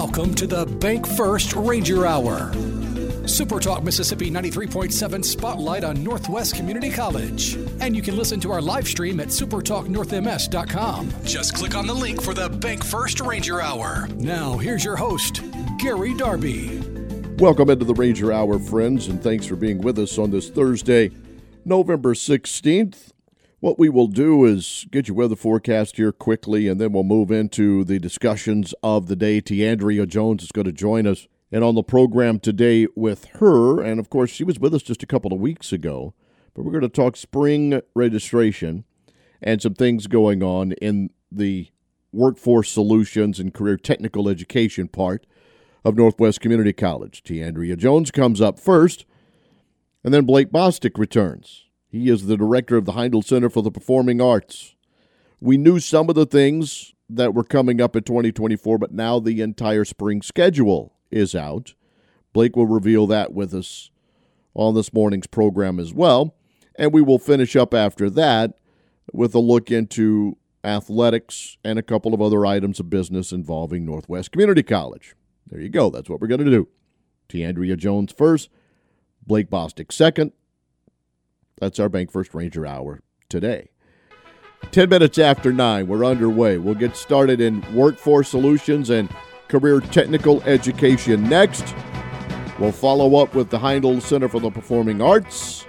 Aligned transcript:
Welcome 0.00 0.34
to 0.36 0.46
the 0.46 0.64
Bank 0.64 1.06
First 1.06 1.52
Ranger 1.52 2.06
Hour. 2.06 2.54
Super 3.28 3.60
Talk 3.60 3.84
Mississippi 3.84 4.30
93.7 4.30 5.22
Spotlight 5.22 5.84
on 5.84 6.02
Northwest 6.02 6.54
Community 6.56 6.90
College. 6.90 7.56
And 7.82 7.94
you 7.94 8.00
can 8.00 8.16
listen 8.16 8.40
to 8.40 8.50
our 8.50 8.62
live 8.62 8.88
stream 8.88 9.20
at 9.20 9.28
supertalknorthms.com. 9.28 11.12
Just 11.22 11.54
click 11.54 11.74
on 11.74 11.86
the 11.86 11.92
link 11.92 12.22
for 12.22 12.32
the 12.32 12.48
Bank 12.48 12.82
First 12.82 13.20
Ranger 13.20 13.60
Hour. 13.60 14.08
Now, 14.14 14.56
here's 14.56 14.82
your 14.82 14.96
host, 14.96 15.42
Gary 15.78 16.14
Darby. 16.14 16.78
Welcome 17.36 17.68
into 17.68 17.84
the 17.84 17.92
Ranger 17.92 18.32
Hour, 18.32 18.58
friends, 18.58 19.08
and 19.08 19.22
thanks 19.22 19.44
for 19.44 19.54
being 19.54 19.82
with 19.82 19.98
us 19.98 20.16
on 20.16 20.30
this 20.30 20.48
Thursday, 20.48 21.10
November 21.66 22.14
16th. 22.14 23.10
What 23.60 23.78
we 23.78 23.90
will 23.90 24.06
do 24.06 24.46
is 24.46 24.86
get 24.90 25.06
your 25.06 25.18
weather 25.18 25.36
forecast 25.36 25.98
here 25.98 26.12
quickly, 26.12 26.66
and 26.66 26.80
then 26.80 26.92
we'll 26.92 27.02
move 27.02 27.30
into 27.30 27.84
the 27.84 27.98
discussions 27.98 28.72
of 28.82 29.06
the 29.06 29.16
day. 29.16 29.42
TeAndrea 29.42 30.08
Jones 30.08 30.42
is 30.42 30.50
going 30.50 30.64
to 30.64 30.72
join 30.72 31.06
us. 31.06 31.28
And 31.52 31.62
on 31.62 31.74
the 31.74 31.82
program 31.82 32.40
today 32.40 32.86
with 32.96 33.26
her, 33.34 33.82
and 33.82 34.00
of 34.00 34.08
course, 34.08 34.30
she 34.30 34.44
was 34.44 34.58
with 34.58 34.74
us 34.74 34.82
just 34.82 35.02
a 35.02 35.06
couple 35.06 35.34
of 35.34 35.40
weeks 35.40 35.74
ago, 35.74 36.14
but 36.54 36.64
we're 36.64 36.72
going 36.72 36.80
to 36.80 36.88
talk 36.88 37.18
spring 37.18 37.82
registration 37.94 38.84
and 39.42 39.60
some 39.60 39.74
things 39.74 40.06
going 40.06 40.42
on 40.42 40.72
in 40.72 41.10
the 41.30 41.68
workforce 42.12 42.70
solutions 42.70 43.38
and 43.38 43.52
career 43.52 43.76
technical 43.76 44.26
education 44.30 44.88
part 44.88 45.26
of 45.84 45.96
Northwest 45.96 46.40
Community 46.40 46.72
College. 46.72 47.22
TeAndrea 47.24 47.76
Jones 47.76 48.10
comes 48.10 48.40
up 48.40 48.58
first, 48.58 49.04
and 50.02 50.14
then 50.14 50.24
Blake 50.24 50.50
Bostick 50.50 50.98
returns. 50.98 51.66
He 51.90 52.08
is 52.08 52.26
the 52.26 52.36
director 52.36 52.76
of 52.76 52.84
the 52.84 52.92
Heindl 52.92 53.24
Center 53.24 53.50
for 53.50 53.62
the 53.62 53.70
Performing 53.70 54.20
Arts. 54.20 54.76
We 55.40 55.56
knew 55.56 55.80
some 55.80 56.08
of 56.08 56.14
the 56.14 56.26
things 56.26 56.94
that 57.08 57.34
were 57.34 57.42
coming 57.42 57.80
up 57.80 57.96
in 57.96 58.04
2024, 58.04 58.78
but 58.78 58.92
now 58.92 59.18
the 59.18 59.40
entire 59.40 59.84
spring 59.84 60.22
schedule 60.22 60.94
is 61.10 61.34
out. 61.34 61.74
Blake 62.32 62.54
will 62.54 62.66
reveal 62.66 63.08
that 63.08 63.32
with 63.32 63.52
us 63.52 63.90
on 64.54 64.74
this 64.74 64.92
morning's 64.92 65.26
program 65.26 65.80
as 65.80 65.92
well. 65.92 66.36
And 66.76 66.92
we 66.92 67.02
will 67.02 67.18
finish 67.18 67.56
up 67.56 67.74
after 67.74 68.08
that 68.10 68.58
with 69.12 69.34
a 69.34 69.40
look 69.40 69.72
into 69.72 70.36
athletics 70.62 71.56
and 71.64 71.78
a 71.78 71.82
couple 71.82 72.14
of 72.14 72.22
other 72.22 72.46
items 72.46 72.78
of 72.78 72.88
business 72.88 73.32
involving 73.32 73.84
Northwest 73.84 74.30
Community 74.30 74.62
College. 74.62 75.16
There 75.48 75.60
you 75.60 75.68
go. 75.68 75.90
That's 75.90 76.08
what 76.08 76.20
we're 76.20 76.28
going 76.28 76.44
to 76.44 76.50
do. 76.50 76.68
TeAndrea 77.28 77.76
Jones 77.76 78.12
first, 78.12 78.48
Blake 79.26 79.50
Bostick 79.50 79.90
second, 79.90 80.32
that's 81.60 81.78
our 81.78 81.88
Bank 81.88 82.10
First 82.10 82.34
Ranger 82.34 82.66
Hour 82.66 83.02
today. 83.28 83.68
10 84.72 84.88
minutes 84.88 85.18
after 85.18 85.52
9, 85.52 85.86
we're 85.86 86.04
underway. 86.04 86.58
We'll 86.58 86.74
get 86.74 86.96
started 86.96 87.40
in 87.40 87.64
workforce 87.74 88.28
solutions 88.28 88.90
and 88.90 89.08
career 89.48 89.80
technical 89.80 90.42
education 90.42 91.28
next. 91.28 91.74
We'll 92.58 92.72
follow 92.72 93.16
up 93.16 93.34
with 93.34 93.50
the 93.50 93.58
Heindl 93.58 94.02
Center 94.02 94.28
for 94.28 94.40
the 94.40 94.50
Performing 94.50 95.00
Arts. 95.00 95.64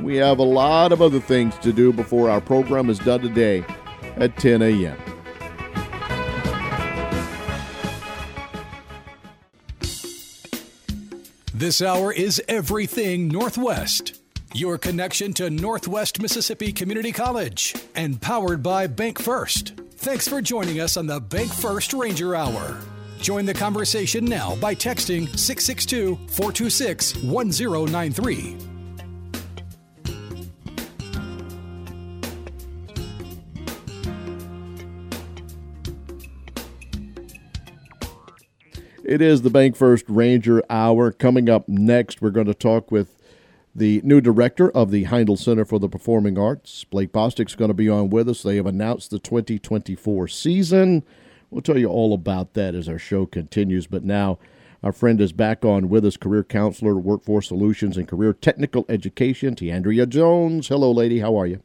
We 0.00 0.16
have 0.16 0.38
a 0.38 0.44
lot 0.44 0.92
of 0.92 1.00
other 1.00 1.20
things 1.20 1.56
to 1.58 1.72
do 1.72 1.92
before 1.92 2.30
our 2.30 2.40
program 2.40 2.90
is 2.90 2.98
done 2.98 3.20
today 3.20 3.64
at 4.16 4.36
10 4.38 4.62
a.m. 4.62 4.98
This 11.54 11.80
hour 11.80 12.12
is 12.12 12.42
Everything 12.48 13.28
Northwest. 13.28 14.21
Your 14.54 14.76
connection 14.76 15.32
to 15.34 15.48
Northwest 15.48 16.20
Mississippi 16.20 16.74
Community 16.74 17.10
College 17.10 17.74
and 17.94 18.20
powered 18.20 18.62
by 18.62 18.86
Bank 18.86 19.18
First. 19.18 19.72
Thanks 19.92 20.28
for 20.28 20.42
joining 20.42 20.78
us 20.78 20.98
on 20.98 21.06
the 21.06 21.20
Bank 21.20 21.50
First 21.50 21.94
Ranger 21.94 22.36
Hour. 22.36 22.78
Join 23.18 23.46
the 23.46 23.54
conversation 23.54 24.26
now 24.26 24.54
by 24.56 24.74
texting 24.74 25.26
662 25.38 26.16
426 26.28 27.22
1093. 27.22 28.58
It 39.02 39.22
is 39.22 39.40
the 39.40 39.50
Bank 39.50 39.76
First 39.76 40.04
Ranger 40.08 40.62
Hour. 40.68 41.10
Coming 41.10 41.48
up 41.48 41.66
next, 41.68 42.20
we're 42.20 42.30
going 42.30 42.46
to 42.46 42.54
talk 42.54 42.90
with 42.90 43.21
the 43.74 44.00
new 44.04 44.20
director 44.20 44.70
of 44.70 44.90
the 44.90 45.04
Heindl 45.06 45.38
Center 45.38 45.64
for 45.64 45.78
the 45.78 45.88
Performing 45.88 46.38
Arts. 46.38 46.84
Blake 46.84 47.12
Bostick's 47.12 47.54
going 47.54 47.70
to 47.70 47.74
be 47.74 47.88
on 47.88 48.10
with 48.10 48.28
us. 48.28 48.42
They 48.42 48.56
have 48.56 48.66
announced 48.66 49.10
the 49.10 49.18
2024 49.18 50.28
season. 50.28 51.02
We'll 51.50 51.62
tell 51.62 51.78
you 51.78 51.88
all 51.88 52.14
about 52.14 52.54
that 52.54 52.74
as 52.74 52.88
our 52.88 52.98
show 52.98 53.26
continues. 53.26 53.86
But 53.86 54.04
now, 54.04 54.38
our 54.82 54.92
friend 54.92 55.20
is 55.20 55.32
back 55.32 55.64
on 55.64 55.88
with 55.88 56.04
us, 56.04 56.16
career 56.16 56.44
counselor, 56.44 56.96
workforce 56.96 57.48
solutions, 57.48 57.96
and 57.96 58.08
career 58.08 58.32
technical 58.32 58.84
education, 58.88 59.54
TeAndrea 59.54 60.08
Jones. 60.08 60.68
Hello, 60.68 60.90
lady. 60.90 61.20
How 61.20 61.38
are 61.38 61.46
you? 61.46 61.62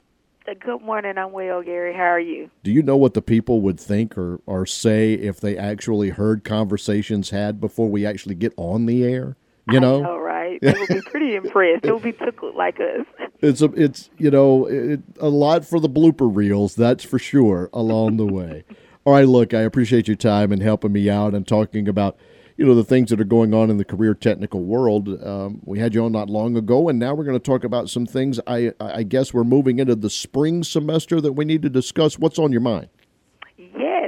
Uh, 0.48 0.54
good 0.60 0.82
morning. 0.82 1.18
I'm 1.18 1.34
well, 1.34 1.62
Gary. 1.62 1.94
How 1.94 2.04
are 2.04 2.20
you? 2.20 2.50
Do 2.64 2.72
you 2.72 2.82
know 2.82 2.96
what 2.96 3.16
the 3.16 3.22
people 3.22 3.60
would 3.62 3.80
think 3.80 4.18
or, 4.18 4.40
or 4.46 4.66
say 4.66 5.14
if 5.14 5.42
they 5.42 5.58
actually 5.58 6.10
heard 6.10 6.46
conversations 6.46 7.32
had 7.32 7.60
before 7.60 7.90
we 7.90 8.06
actually 8.06 8.36
get 8.36 8.54
on 8.56 8.86
the 8.86 9.04
air? 9.04 9.36
You 9.70 9.82
know, 9.82 10.02
know 10.02 10.18
right? 10.18 10.27
They 10.62 10.74
will 10.74 10.88
be 10.88 11.02
pretty 11.02 11.36
impressed. 11.36 11.84
They 11.84 11.92
will 11.92 12.00
be 12.00 12.14
tickled 12.14 12.56
like 12.56 12.80
us. 12.80 13.06
It's 13.40 13.62
a, 13.62 13.66
it's 13.66 14.10
you 14.18 14.32
know, 14.32 14.66
it, 14.66 15.00
a 15.20 15.30
lot 15.30 15.64
for 15.64 15.80
the 15.80 15.88
blooper 15.88 16.28
reels. 16.36 16.74
That's 16.74 17.04
for 17.04 17.20
sure. 17.20 17.70
Along 17.72 18.18
the 18.18 18.26
way. 18.26 18.64
All 19.06 19.14
right, 19.14 19.28
look, 19.28 19.54
I 19.54 19.62
appreciate 19.62 20.08
your 20.08 20.18
time 20.18 20.52
and 20.52 20.60
helping 20.62 20.92
me 20.92 21.08
out 21.08 21.36
and 21.36 21.48
talking 21.48 21.88
about 21.88 22.18
you 22.58 22.66
know 22.66 22.74
the 22.74 22.84
things 22.84 23.12
that 23.12 23.22
are 23.22 23.26
going 23.26 23.54
on 23.54 23.70
in 23.70 23.78
the 23.78 23.86
career 23.86 24.16
technical 24.16 24.64
world. 24.64 25.24
Um, 25.24 25.62
we 25.66 25.78
had 25.78 25.94
you 25.94 26.04
on 26.04 26.12
not 26.12 26.30
long 26.30 26.58
ago, 26.58 26.90
and 26.90 26.98
now 26.98 27.14
we're 27.14 27.24
going 27.24 27.40
to 27.40 27.46
talk 27.46 27.64
about 27.64 27.90
some 27.90 28.08
things. 28.08 28.40
I 28.48 28.74
I 28.80 29.04
guess 29.04 29.34
we're 29.34 29.44
moving 29.44 29.78
into 29.78 29.96
the 29.96 30.10
spring 30.10 30.64
semester 30.64 31.22
that 31.22 31.34
we 31.34 31.46
need 31.46 31.62
to 31.62 31.70
discuss. 31.70 32.18
What's 32.18 32.40
on 32.40 32.52
your 32.52 32.62
mind? 32.62 32.90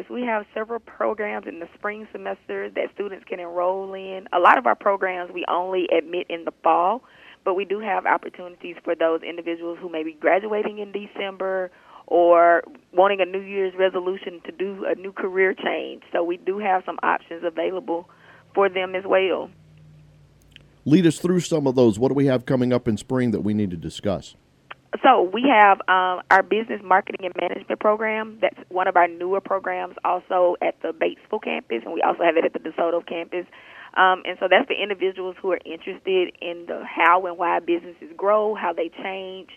We 0.10 0.24
have 0.24 0.46
several 0.54 0.80
programs 0.80 1.46
in 1.48 1.60
the 1.60 1.68
spring 1.76 2.08
semester 2.12 2.70
that 2.72 2.88
students 2.96 3.26
can 3.28 3.40
enroll 3.40 3.94
in. 3.94 4.28
A 4.34 4.40
lot 4.40 4.58
of 4.58 4.66
our 4.66 4.76
programs 4.76 5.32
we 5.32 5.46
only 5.48 5.88
admit 5.96 6.26
in 6.30 6.46
the 6.46 6.54
fall, 6.64 7.04
but 7.46 7.54
we 7.54 7.64
do 7.64 7.80
have 7.80 8.06
opportunities 8.06 8.76
for 8.84 8.96
those 8.96 9.22
individuals 9.22 9.78
who 9.80 9.90
may 9.90 10.04
be 10.04 10.14
graduating 10.14 10.80
in 10.80 10.92
December 10.92 11.70
or 12.08 12.64
wanting 12.92 13.22
a 13.22 13.26
New 13.26 13.42
Year's 13.42 13.74
resolution 13.78 14.42
to 14.46 14.52
do 14.52 14.84
a 14.88 14.96
new 14.96 15.12
career 15.12 15.54
change. 15.54 16.02
So 16.12 16.24
we 16.24 16.38
do 16.38 16.58
have 16.58 16.82
some 16.86 16.98
options 17.04 17.44
available 17.44 18.10
for 18.56 18.68
them 18.68 18.96
as 18.96 19.04
well. 19.06 19.52
Lead 20.86 21.06
us 21.06 21.20
through 21.20 21.42
some 21.42 21.68
of 21.68 21.76
those. 21.76 22.00
What 22.00 22.08
do 22.08 22.16
we 22.16 22.26
have 22.26 22.48
coming 22.48 22.74
up 22.74 22.88
in 22.88 22.98
spring 22.98 23.30
that 23.32 23.42
we 23.42 23.54
need 23.54 23.70
to 23.70 23.78
discuss? 23.78 24.36
So 25.04 25.22
we 25.22 25.44
have 25.48 25.78
um, 25.88 26.24
our 26.32 26.42
business 26.42 26.82
marketing 26.84 27.26
and 27.26 27.34
management 27.40 27.80
program. 27.80 28.40
That's 28.42 28.58
one 28.70 28.88
of 28.88 28.96
our 28.96 29.08
newer 29.08 29.40
programs, 29.40 29.96
also 30.04 30.56
at 30.62 30.82
the 30.82 30.90
Batesville 30.90 31.44
campus, 31.44 31.84
and 31.86 31.94
we 31.94 32.02
also 32.02 32.24
have 32.24 32.38
it 32.38 32.46
at 32.46 32.54
the 32.54 32.60
DeSoto 32.60 33.06
campus. 33.06 33.46
Um, 33.96 34.24
and 34.26 34.38
so 34.40 34.48
that's 34.50 34.66
for 34.68 34.74
individuals 34.74 35.36
who 35.42 35.52
are 35.52 35.60
interested 35.66 36.32
in 36.42 36.66
the 36.68 36.84
how 36.86 37.26
and 37.28 37.38
why 37.38 37.60
businesses 37.60 38.10
grow, 38.18 38.56
how 38.56 38.74
they 38.74 38.90
change. 39.04 39.50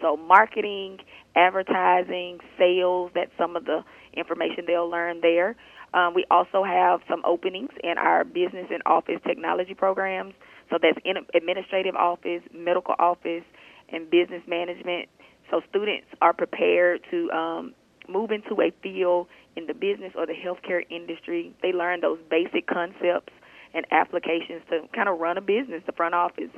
So 0.00 0.16
marketing, 0.16 0.98
advertising, 1.36 2.38
sales. 2.58 3.10
That's 3.14 3.30
some 3.36 3.56
of 3.56 3.64
the 3.64 3.84
information 4.14 4.64
they'll 4.66 4.88
learn 4.88 5.20
there. 5.20 5.56
Um, 5.94 6.14
we 6.14 6.24
also 6.30 6.62
have 6.64 7.00
some 7.08 7.22
openings 7.24 7.70
in 7.82 7.98
our 7.98 8.24
business 8.24 8.66
and 8.70 8.82
office 8.86 9.20
technology 9.26 9.74
programs. 9.74 10.34
So 10.70 10.78
that's 10.80 10.98
in 11.04 11.16
administrative 11.34 11.94
office, 11.94 12.42
medical 12.54 12.94
office 12.98 13.44
and 13.92 14.10
business 14.10 14.42
management. 14.46 15.08
So 15.50 15.62
students 15.68 16.06
are 16.20 16.32
prepared 16.32 17.00
to 17.10 17.30
um, 17.30 17.74
move 18.08 18.30
into 18.30 18.60
a 18.60 18.70
field 18.82 19.28
in 19.56 19.66
the 19.66 19.74
business 19.74 20.12
or 20.14 20.26
the 20.26 20.34
healthcare 20.34 20.84
industry. 20.90 21.54
They 21.62 21.72
learn 21.72 22.00
those 22.00 22.18
basic 22.30 22.66
concepts 22.66 23.32
and 23.74 23.86
applications 23.90 24.62
to 24.70 24.82
kind 24.94 25.08
of 25.08 25.18
run 25.18 25.36
a 25.38 25.40
business, 25.40 25.82
the 25.86 25.92
front 25.92 26.14
office. 26.14 26.50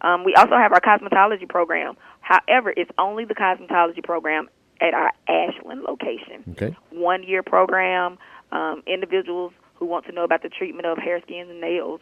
Um, 0.00 0.24
we 0.24 0.34
also 0.34 0.56
have 0.56 0.72
our 0.72 0.80
cosmetology 0.80 1.48
program. 1.48 1.96
However, 2.20 2.72
it's 2.76 2.90
only 2.98 3.24
the 3.24 3.34
cosmetology 3.34 4.02
program 4.02 4.48
at 4.80 4.94
our 4.94 5.10
Ashland 5.28 5.82
location. 5.82 6.44
Okay. 6.50 6.76
One 6.90 7.22
year 7.22 7.42
program. 7.42 8.18
Um, 8.52 8.82
individuals 8.86 9.52
who 9.74 9.86
want 9.86 10.06
to 10.06 10.12
know 10.12 10.22
about 10.22 10.42
the 10.42 10.48
treatment 10.48 10.86
of 10.86 10.98
hair, 10.98 11.20
skin, 11.22 11.48
and 11.50 11.60
nails 11.60 12.00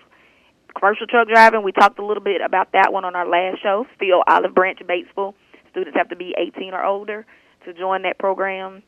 commercial 0.74 1.06
truck 1.06 1.28
driving, 1.28 1.62
we 1.62 1.72
talked 1.72 1.98
a 1.98 2.04
little 2.04 2.22
bit 2.22 2.40
about 2.40 2.72
that 2.72 2.92
one 2.92 3.04
on 3.04 3.14
our 3.14 3.28
last 3.28 3.62
show. 3.62 3.86
Still 3.96 4.22
Olive 4.26 4.54
Branch, 4.54 4.78
Batesville. 4.80 5.34
Students 5.70 5.96
have 5.96 6.08
to 6.10 6.16
be 6.16 6.34
18 6.36 6.74
or 6.74 6.84
older 6.84 7.26
to 7.64 7.72
join 7.72 8.02
that 8.02 8.18
program. 8.18 8.82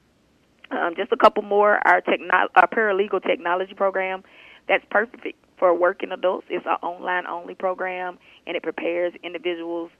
Um, 0.71 0.95
just 0.97 1.13
a 1.13 1.17
couple 1.17 1.43
more. 1.43 1.79
Our 1.87 2.01
techno- 2.01 2.49
our 2.55 2.69
paralegal 2.69 3.23
technology 3.23 3.75
program, 3.75 4.23
that's 4.69 4.85
perfect 4.91 5.39
for 5.59 5.75
working 5.75 6.11
adults. 6.13 6.47
It's 6.51 6.67
an 6.67 6.77
online 6.83 7.27
only 7.27 7.55
program, 7.55 8.19
and 8.47 8.57
it 8.57 8.63
prepares 8.63 9.13
individuals 9.23 9.91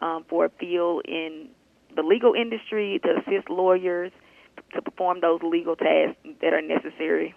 um, 0.00 0.24
for 0.28 0.46
a 0.46 0.50
field 0.58 1.02
in 1.06 1.48
the 1.94 2.02
legal 2.02 2.34
industry 2.34 3.00
to 3.04 3.18
assist 3.18 3.48
lawyers 3.48 4.10
to 4.74 4.82
perform 4.82 5.20
those 5.20 5.40
legal 5.42 5.76
tasks 5.76 6.16
that 6.40 6.52
are 6.52 6.62
necessary 6.62 7.34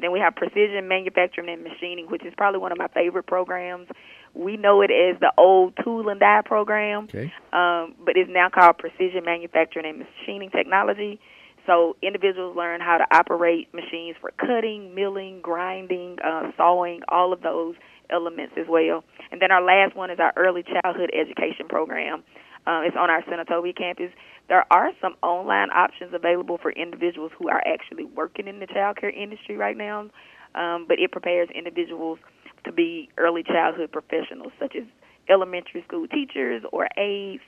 Then 0.00 0.12
we 0.12 0.20
have 0.20 0.34
precision 0.34 0.88
manufacturing 0.88 1.48
and 1.48 1.62
machining, 1.62 2.06
which 2.06 2.24
is 2.24 2.32
probably 2.36 2.60
one 2.60 2.72
of 2.72 2.78
my 2.78 2.88
favorite 2.88 3.26
programs. 3.26 3.88
We 4.34 4.56
know 4.56 4.82
it 4.82 4.90
as 4.90 5.18
the 5.20 5.32
old 5.38 5.74
tool 5.82 6.08
and 6.08 6.20
die 6.20 6.42
program, 6.44 7.04
okay. 7.04 7.32
um, 7.52 7.94
but 8.04 8.16
it's 8.16 8.30
now 8.30 8.48
called 8.48 8.78
precision 8.78 9.24
manufacturing 9.24 9.86
and 9.86 9.98
machining 9.98 10.50
technology. 10.50 11.18
So 11.66 11.96
individuals 12.02 12.56
learn 12.56 12.80
how 12.80 12.98
to 12.98 13.06
operate 13.16 13.72
machines 13.74 14.16
for 14.20 14.30
cutting, 14.38 14.94
milling, 14.94 15.40
grinding, 15.40 16.18
uh, 16.24 16.52
sawing, 16.56 17.00
all 17.08 17.32
of 17.32 17.42
those 17.42 17.74
elements 18.10 18.54
as 18.56 18.66
well. 18.68 19.02
And 19.32 19.42
then 19.42 19.50
our 19.50 19.62
last 19.62 19.96
one 19.96 20.10
is 20.10 20.18
our 20.20 20.32
early 20.36 20.62
childhood 20.62 21.10
education 21.12 21.66
program. 21.68 22.22
Uh, 22.66 22.82
it's 22.84 22.96
on 22.98 23.10
our 23.10 23.22
Senatobia 23.22 23.76
campus. 23.76 24.10
There 24.48 24.64
are 24.70 24.90
some 25.00 25.16
online 25.22 25.70
options 25.70 26.14
available 26.14 26.58
for 26.58 26.70
individuals 26.72 27.32
who 27.38 27.48
are 27.48 27.62
actually 27.66 28.04
working 28.04 28.46
in 28.46 28.60
the 28.60 28.66
child 28.66 28.96
care 28.96 29.10
industry 29.10 29.56
right 29.56 29.76
now, 29.76 30.08
um, 30.54 30.86
but 30.86 30.98
it 30.98 31.10
prepares 31.10 31.48
individuals 31.54 32.18
to 32.64 32.72
be 32.72 33.08
early 33.18 33.42
childhood 33.42 33.90
professionals, 33.92 34.52
such 34.58 34.76
as 34.76 34.84
elementary 35.28 35.82
school 35.86 36.06
teachers 36.06 36.62
or 36.72 36.88
aides 36.96 37.42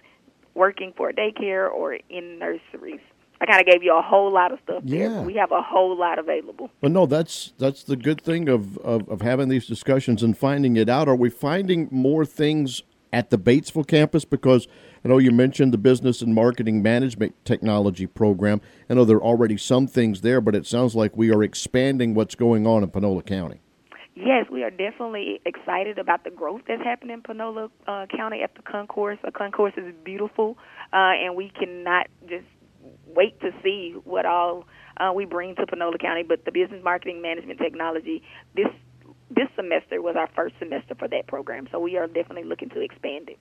working 0.54 0.92
for 0.96 1.12
daycare 1.12 1.70
or 1.70 1.98
in 2.08 2.38
nurseries. 2.38 3.00
I 3.40 3.46
kind 3.46 3.60
of 3.60 3.66
gave 3.72 3.84
you 3.84 3.96
a 3.96 4.02
whole 4.02 4.32
lot 4.32 4.52
of 4.52 4.58
stuff 4.64 4.82
yeah. 4.84 5.08
there. 5.08 5.22
We 5.22 5.34
have 5.34 5.52
a 5.52 5.62
whole 5.62 5.96
lot 5.96 6.18
available. 6.18 6.70
Well, 6.80 6.90
no, 6.90 7.06
that's 7.06 7.52
that's 7.58 7.84
the 7.84 7.94
good 7.94 8.20
thing 8.20 8.48
of, 8.48 8.76
of, 8.78 9.08
of 9.08 9.22
having 9.22 9.48
these 9.48 9.66
discussions 9.66 10.24
and 10.24 10.36
finding 10.36 10.76
it 10.76 10.88
out. 10.88 11.08
Are 11.08 11.14
we 11.14 11.30
finding 11.30 11.88
more 11.92 12.24
things 12.24 12.82
at 13.12 13.30
the 13.30 13.38
Batesville 13.38 13.86
campus? 13.86 14.24
Because 14.24 14.66
I 15.04 15.08
know 15.08 15.18
you 15.18 15.30
mentioned 15.30 15.72
the 15.72 15.78
business 15.78 16.22
and 16.22 16.34
marketing 16.34 16.82
management 16.82 17.34
technology 17.44 18.06
program. 18.06 18.60
I 18.90 18.94
know 18.94 19.04
there 19.04 19.18
are 19.18 19.22
already 19.22 19.56
some 19.56 19.86
things 19.86 20.22
there, 20.22 20.40
but 20.40 20.54
it 20.54 20.66
sounds 20.66 20.94
like 20.94 21.16
we 21.16 21.32
are 21.32 21.42
expanding 21.42 22.14
what's 22.14 22.34
going 22.34 22.66
on 22.66 22.82
in 22.82 22.90
Panola 22.90 23.22
County. 23.22 23.60
Yes, 24.14 24.46
we 24.50 24.64
are 24.64 24.70
definitely 24.70 25.40
excited 25.46 25.98
about 25.98 26.24
the 26.24 26.30
growth 26.30 26.62
that's 26.66 26.82
happening 26.82 27.14
in 27.14 27.22
Panola 27.22 27.70
uh, 27.86 28.06
County 28.06 28.42
at 28.42 28.54
the 28.56 28.62
concourse. 28.62 29.18
The 29.24 29.30
concourse 29.30 29.74
is 29.76 29.94
beautiful, 30.02 30.58
uh, 30.92 31.14
and 31.22 31.36
we 31.36 31.50
cannot 31.50 32.08
just 32.28 32.46
wait 33.06 33.38
to 33.40 33.50
see 33.62 33.94
what 34.02 34.26
all 34.26 34.66
uh, 34.96 35.12
we 35.14 35.24
bring 35.24 35.54
to 35.54 35.66
Panola 35.66 35.98
County. 35.98 36.24
But 36.24 36.44
the 36.44 36.50
business 36.50 36.82
marketing 36.82 37.22
management 37.22 37.60
technology 37.60 38.24
this 38.56 38.66
this 39.30 39.48
semester 39.54 40.02
was 40.02 40.16
our 40.16 40.28
first 40.34 40.54
semester 40.58 40.94
for 40.94 41.06
that 41.08 41.26
program, 41.28 41.68
so 41.70 41.78
we 41.78 41.96
are 41.96 42.06
definitely 42.06 42.44
looking 42.44 42.70
to 42.70 42.80
expand 42.80 43.28
it. 43.28 43.38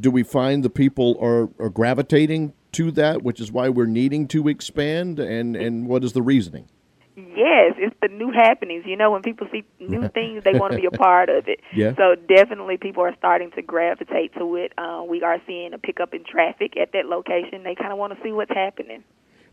Do 0.00 0.10
we 0.10 0.22
find 0.22 0.62
the 0.62 0.70
people 0.70 1.16
are, 1.20 1.48
are 1.64 1.70
gravitating 1.70 2.52
to 2.72 2.90
that, 2.92 3.22
which 3.22 3.40
is 3.40 3.50
why 3.50 3.68
we're 3.68 3.86
needing 3.86 4.28
to 4.28 4.48
expand? 4.48 5.18
And, 5.18 5.56
and 5.56 5.86
what 5.86 6.04
is 6.04 6.12
the 6.12 6.22
reasoning? 6.22 6.68
Yes, 7.14 7.74
it's 7.76 7.94
the 8.00 8.08
new 8.08 8.32
happenings. 8.32 8.84
You 8.86 8.96
know, 8.96 9.10
when 9.10 9.22
people 9.22 9.46
see 9.52 9.64
new 9.78 10.08
things, 10.14 10.44
they 10.44 10.54
want 10.54 10.72
to 10.72 10.78
be 10.78 10.86
a 10.86 10.90
part 10.90 11.28
of 11.28 11.46
it. 11.46 11.60
Yeah. 11.74 11.94
So 11.96 12.14
definitely, 12.14 12.78
people 12.78 13.02
are 13.02 13.14
starting 13.18 13.50
to 13.52 13.62
gravitate 13.62 14.32
to 14.34 14.56
it. 14.56 14.72
Uh, 14.78 15.02
we 15.06 15.22
are 15.22 15.38
seeing 15.46 15.74
a 15.74 15.78
pickup 15.78 16.14
in 16.14 16.24
traffic 16.24 16.76
at 16.76 16.92
that 16.92 17.06
location. 17.06 17.64
They 17.64 17.74
kind 17.74 17.92
of 17.92 17.98
want 17.98 18.16
to 18.16 18.22
see 18.22 18.32
what's 18.32 18.52
happening. 18.52 19.04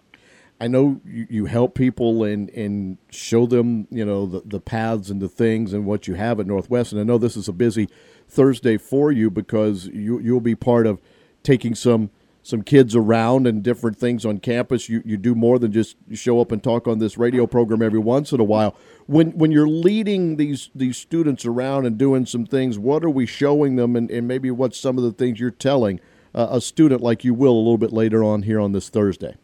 I 0.59 0.67
know 0.67 0.99
you, 1.05 1.27
you 1.29 1.45
help 1.45 1.75
people 1.75 2.23
and, 2.23 2.49
and 2.49 2.97
show 3.11 3.45
them, 3.45 3.87
you 3.91 4.03
know, 4.03 4.25
the, 4.25 4.41
the 4.45 4.59
paths 4.59 5.09
and 5.09 5.21
the 5.21 5.29
things 5.29 5.73
and 5.73 5.85
what 5.85 6.07
you 6.07 6.15
have 6.15 6.39
at 6.39 6.47
Northwest. 6.47 6.91
And 6.91 6.99
I 6.99 7.03
know 7.03 7.17
this 7.17 7.37
is 7.37 7.47
a 7.47 7.53
busy 7.53 7.87
Thursday 8.27 8.77
for 8.77 9.11
you 9.11 9.29
because 9.29 9.87
you, 9.87 10.19
you'll 10.19 10.39
be 10.41 10.55
part 10.55 10.87
of 10.87 10.99
taking 11.43 11.75
some– 11.75 12.09
some 12.43 12.61
kids 12.61 12.95
around 12.95 13.47
and 13.47 13.63
different 13.63 13.97
things 13.97 14.25
on 14.25 14.37
campus. 14.37 14.89
You 14.89 15.01
you 15.05 15.17
do 15.17 15.33
more 15.33 15.57
than 15.57 15.71
just 15.71 15.95
show 16.13 16.39
up 16.41 16.51
and 16.51 16.61
talk 16.61 16.87
on 16.87 16.99
this 16.99 17.17
radio 17.17 17.47
program 17.47 17.81
every 17.81 17.99
once 17.99 18.31
in 18.31 18.39
a 18.39 18.43
while. 18.43 18.75
When 19.07 19.31
when 19.31 19.51
you're 19.51 19.67
leading 19.67 20.35
these 20.35 20.69
these 20.75 20.97
students 20.97 21.45
around 21.45 21.85
and 21.85 21.97
doing 21.97 22.25
some 22.25 22.45
things, 22.45 22.77
what 22.77 23.03
are 23.03 23.09
we 23.09 23.25
showing 23.25 23.77
them, 23.77 23.95
and, 23.95 24.11
and 24.11 24.27
maybe 24.27 24.51
what's 24.51 24.77
some 24.77 24.97
of 24.97 25.03
the 25.03 25.13
things 25.13 25.39
you're 25.39 25.51
telling 25.51 25.99
uh, 26.35 26.47
a 26.51 26.61
student 26.61 27.01
like 27.01 27.23
you 27.23 27.33
will 27.33 27.53
a 27.53 27.63
little 27.63 27.77
bit 27.77 27.93
later 27.93 28.23
on 28.23 28.43
here 28.43 28.59
on 28.59 28.73
this 28.73 28.89
Thursday? 28.89 29.37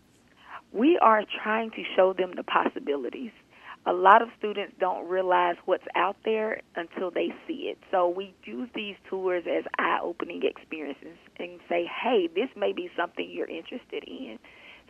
We 0.72 1.00
are 1.00 1.24
trying 1.42 1.72
to 1.72 1.84
show 1.96 2.14
them 2.14 2.34
the 2.36 2.44
possibilities 2.44 3.32
a 3.90 3.94
lot 3.94 4.22
of 4.22 4.30
students 4.38 4.74
don't 4.80 5.08
realize 5.08 5.56
what's 5.66 5.88
out 5.96 6.16
there 6.24 6.62
until 6.76 7.10
they 7.10 7.34
see 7.48 7.72
it. 7.74 7.80
So 7.90 8.08
we 8.08 8.36
use 8.44 8.70
these 8.76 8.96
tours 9.10 9.46
as 9.48 9.64
eye-opening 9.80 10.44
experiences 10.44 11.18
and 11.40 11.60
say, 11.68 11.86
"Hey, 11.86 12.28
this 12.28 12.50
may 12.56 12.72
be 12.72 12.92
something 12.96 13.28
you're 13.28 13.48
interested 13.48 14.04
in." 14.04 14.38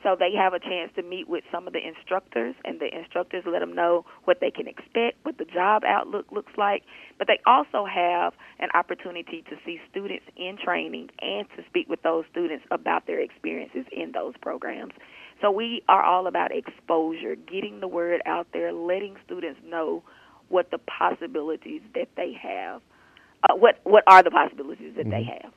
So 0.03 0.15
they 0.15 0.33
have 0.33 0.53
a 0.53 0.59
chance 0.59 0.91
to 0.95 1.01
meet 1.01 1.27
with 1.27 1.43
some 1.51 1.67
of 1.67 1.73
the 1.73 1.85
instructors, 1.85 2.55
and 2.63 2.79
the 2.79 2.93
instructors 2.93 3.45
let 3.45 3.59
them 3.59 3.73
know 3.73 4.05
what 4.25 4.39
they 4.39 4.51
can 4.51 4.67
expect, 4.67 5.17
what 5.23 5.37
the 5.37 5.45
job 5.45 5.83
outlook 5.85 6.31
looks 6.31 6.57
like. 6.57 6.83
But 7.17 7.27
they 7.27 7.39
also 7.45 7.85
have 7.85 8.33
an 8.59 8.69
opportunity 8.73 9.41
to 9.49 9.57
see 9.65 9.79
students 9.89 10.25
in 10.35 10.57
training 10.57 11.09
and 11.21 11.49
to 11.55 11.63
speak 11.65 11.89
with 11.89 12.01
those 12.01 12.25
students 12.31 12.65
about 12.71 13.07
their 13.07 13.19
experiences 13.19 13.85
in 13.91 14.11
those 14.11 14.35
programs. 14.37 14.93
So 15.41 15.51
we 15.51 15.83
are 15.87 16.03
all 16.03 16.27
about 16.27 16.51
exposure, 16.51 17.35
getting 17.35 17.79
the 17.79 17.87
word 17.87 18.21
out 18.25 18.47
there, 18.51 18.73
letting 18.73 19.15
students 19.25 19.59
know 19.65 20.03
what 20.49 20.71
the 20.71 20.79
possibilities 20.79 21.81
that 21.95 22.09
they 22.15 22.33
have. 22.33 22.81
Uh, 23.43 23.55
what 23.55 23.79
what 23.83 24.03
are 24.07 24.21
the 24.21 24.31
possibilities 24.31 24.93
that 24.97 25.05
mm-hmm. 25.05 25.11
they 25.11 25.23
have? 25.23 25.53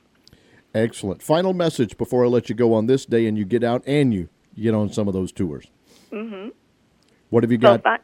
Excellent. 0.73 1.21
Final 1.21 1.53
message 1.53 1.97
before 1.97 2.23
I 2.25 2.27
let 2.29 2.49
you 2.49 2.55
go 2.55 2.73
on 2.73 2.87
this 2.87 3.05
day 3.05 3.27
and 3.27 3.37
you 3.37 3.45
get 3.45 3.63
out 3.63 3.83
and 3.85 4.13
you 4.13 4.29
get 4.59 4.73
on 4.73 4.91
some 4.91 5.07
of 5.07 5.13
those 5.13 5.31
tours. 5.31 5.67
Mm-hmm. 6.11 6.49
What 7.29 7.43
have 7.43 7.51
you 7.51 7.57
got? 7.57 7.83
So, 7.83 7.97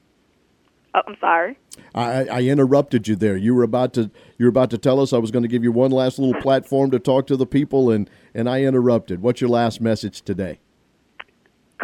oh, 0.95 1.01
I'm 1.07 1.15
sorry. 1.21 1.57
I, 1.95 2.25
I 2.25 2.41
interrupted 2.41 3.07
you 3.07 3.15
there. 3.15 3.37
You 3.37 3.55
were 3.55 3.63
about 3.63 3.93
to 3.93 4.11
you 4.37 4.45
were 4.45 4.49
about 4.49 4.69
to 4.71 4.77
tell 4.77 4.99
us 4.99 5.13
I 5.13 5.17
was 5.17 5.31
going 5.31 5.43
to 5.43 5.49
give 5.49 5.63
you 5.63 5.71
one 5.71 5.91
last 5.91 6.19
little 6.19 6.39
platform 6.41 6.91
to 6.91 6.99
talk 6.99 7.25
to 7.27 7.37
the 7.37 7.45
people, 7.45 7.89
and 7.89 8.09
and 8.33 8.49
I 8.49 8.63
interrupted. 8.63 9.21
What's 9.21 9.39
your 9.39 9.49
last 9.49 9.79
message 9.79 10.21
today? 10.21 10.59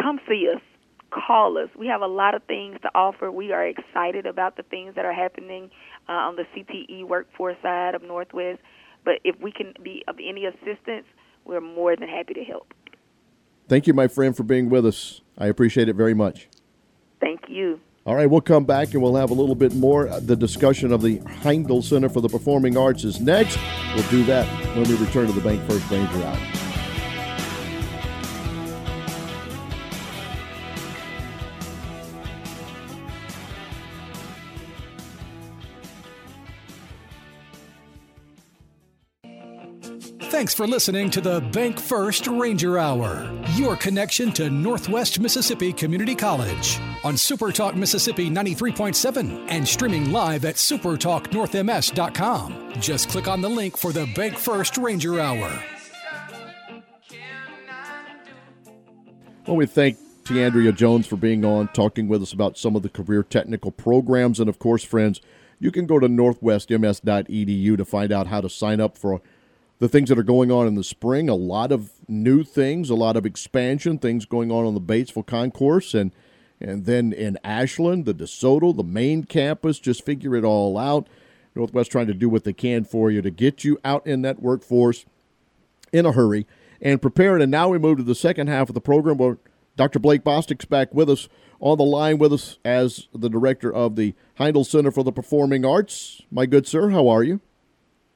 Come 0.06 0.20
see 0.28 0.48
us, 0.54 0.62
call 1.10 1.58
us. 1.58 1.68
We 1.76 1.88
have 1.88 2.00
a 2.00 2.06
lot 2.06 2.36
of 2.36 2.44
things 2.44 2.76
to 2.82 2.90
offer. 2.94 3.28
We 3.28 3.50
are 3.50 3.66
excited 3.66 4.24
about 4.24 4.56
the 4.56 4.62
things 4.62 4.94
that 4.94 5.04
are 5.04 5.12
happening 5.12 5.68
uh, 6.08 6.12
on 6.12 6.36
the 6.36 6.44
CTE 6.54 7.08
workforce 7.08 7.56
side 7.60 7.96
of 7.96 8.04
Northwest. 8.04 8.60
But 9.04 9.14
if 9.24 9.34
we 9.40 9.50
can 9.50 9.74
be 9.82 10.04
of 10.06 10.14
any 10.24 10.44
assistance, 10.44 11.06
we're 11.44 11.60
more 11.60 11.96
than 11.96 12.08
happy 12.08 12.34
to 12.34 12.44
help. 12.44 12.72
Thank 13.66 13.88
you, 13.88 13.94
my 13.94 14.06
friend, 14.06 14.36
for 14.36 14.44
being 14.44 14.70
with 14.70 14.86
us. 14.86 15.22
I 15.36 15.48
appreciate 15.48 15.88
it 15.88 15.96
very 15.96 16.14
much. 16.14 16.46
Thank 17.20 17.40
you. 17.48 17.80
All 18.04 18.14
right, 18.14 18.30
we'll 18.30 18.40
come 18.40 18.64
back 18.64 18.94
and 18.94 19.02
we'll 19.02 19.16
have 19.16 19.30
a 19.30 19.34
little 19.34 19.56
bit 19.56 19.74
more. 19.74 20.06
The 20.20 20.36
discussion 20.36 20.92
of 20.92 21.02
the 21.02 21.18
Heindl 21.18 21.82
Center 21.82 22.08
for 22.08 22.20
the 22.20 22.28
Performing 22.28 22.76
Arts 22.76 23.02
is 23.02 23.18
next. 23.18 23.58
We'll 23.96 24.08
do 24.08 24.22
that 24.26 24.46
when 24.76 24.88
we 24.88 24.94
return 24.94 25.26
to 25.26 25.32
the 25.32 25.40
Bank 25.40 25.68
First 25.68 25.90
Ranger 25.90 26.22
Hour. 26.22 26.65
Thanks 40.28 40.52
for 40.52 40.66
listening 40.66 41.08
to 41.10 41.20
the 41.20 41.40
Bank 41.40 41.78
First 41.78 42.26
Ranger 42.26 42.78
Hour, 42.78 43.30
your 43.54 43.76
connection 43.76 44.32
to 44.32 44.50
Northwest 44.50 45.20
Mississippi 45.20 45.72
Community 45.72 46.16
College 46.16 46.80
on 47.04 47.14
SuperTalk 47.14 47.76
Mississippi 47.76 48.28
93.7 48.28 49.46
and 49.48 49.66
streaming 49.66 50.10
live 50.10 50.44
at 50.44 50.56
supertalknorthms.com. 50.56 52.72
Just 52.80 53.08
click 53.08 53.28
on 53.28 53.40
the 53.40 53.48
link 53.48 53.76
for 53.76 53.92
the 53.92 54.12
Bank 54.16 54.36
First 54.36 54.76
Ranger 54.76 55.20
Hour. 55.20 55.62
Well, 59.46 59.56
we 59.56 59.66
thank 59.66 59.96
TeAndrea 60.24 60.74
Jones 60.74 61.06
for 61.06 61.16
being 61.16 61.44
on, 61.44 61.68
talking 61.68 62.08
with 62.08 62.20
us 62.20 62.32
about 62.32 62.58
some 62.58 62.74
of 62.74 62.82
the 62.82 62.88
career 62.88 63.22
technical 63.22 63.70
programs. 63.70 64.40
And 64.40 64.48
of 64.48 64.58
course, 64.58 64.82
friends, 64.82 65.20
you 65.60 65.70
can 65.70 65.86
go 65.86 66.00
to 66.00 66.08
northwestms.edu 66.08 67.76
to 67.76 67.84
find 67.84 68.10
out 68.10 68.26
how 68.26 68.40
to 68.40 68.50
sign 68.50 68.80
up 68.80 68.98
for 68.98 69.22
the 69.78 69.88
things 69.88 70.08
that 70.08 70.18
are 70.18 70.22
going 70.24 70.50
on 70.50 70.66
in 70.66 70.74
the 70.74 70.84
spring. 70.84 71.28
A 71.28 71.34
lot 71.34 71.72
of 71.72 71.92
new 72.08 72.42
things, 72.42 72.90
a 72.90 72.94
lot 72.94 73.16
of 73.16 73.26
expansion, 73.26 73.98
things 73.98 74.24
going 74.24 74.50
on 74.50 74.64
on 74.64 74.74
the 74.74 74.80
Batesville 74.80 75.26
Concourse, 75.26 75.94
and 75.94 76.12
and 76.58 76.86
then 76.86 77.12
in 77.12 77.38
Ashland, 77.44 78.06
the 78.06 78.14
DeSoto, 78.14 78.74
the 78.74 78.82
main 78.82 79.24
campus. 79.24 79.78
Just 79.78 80.04
figure 80.04 80.34
it 80.34 80.44
all 80.44 80.78
out. 80.78 81.06
Northwest 81.54 81.90
trying 81.90 82.06
to 82.06 82.14
do 82.14 82.28
what 82.28 82.44
they 82.44 82.52
can 82.52 82.84
for 82.84 83.10
you 83.10 83.22
to 83.22 83.30
get 83.30 83.64
you 83.64 83.78
out 83.84 84.06
in 84.06 84.22
that 84.22 84.40
workforce 84.40 85.04
in 85.92 86.06
a 86.06 86.12
hurry 86.12 86.46
and 86.80 87.00
preparing. 87.00 87.42
And 87.42 87.50
now 87.50 87.68
we 87.68 87.78
move 87.78 87.98
to 87.98 88.04
the 88.04 88.14
second 88.14 88.48
half 88.48 88.68
of 88.68 88.74
the 88.74 88.80
program 88.80 89.16
where 89.16 89.38
Dr. 89.76 89.98
Blake 89.98 90.24
Bostick's 90.24 90.64
back 90.64 90.94
with 90.94 91.10
us 91.10 91.28
on 91.60 91.78
the 91.78 91.84
line 91.84 92.18
with 92.18 92.32
us 92.32 92.58
as 92.64 93.08
the 93.14 93.30
director 93.30 93.72
of 93.72 93.96
the 93.96 94.14
Heindl 94.38 94.66
Center 94.66 94.90
for 94.90 95.02
the 95.02 95.12
Performing 95.12 95.64
Arts. 95.64 96.22
My 96.30 96.46
good 96.46 96.66
sir, 96.66 96.90
how 96.90 97.08
are 97.08 97.22
you? 97.22 97.40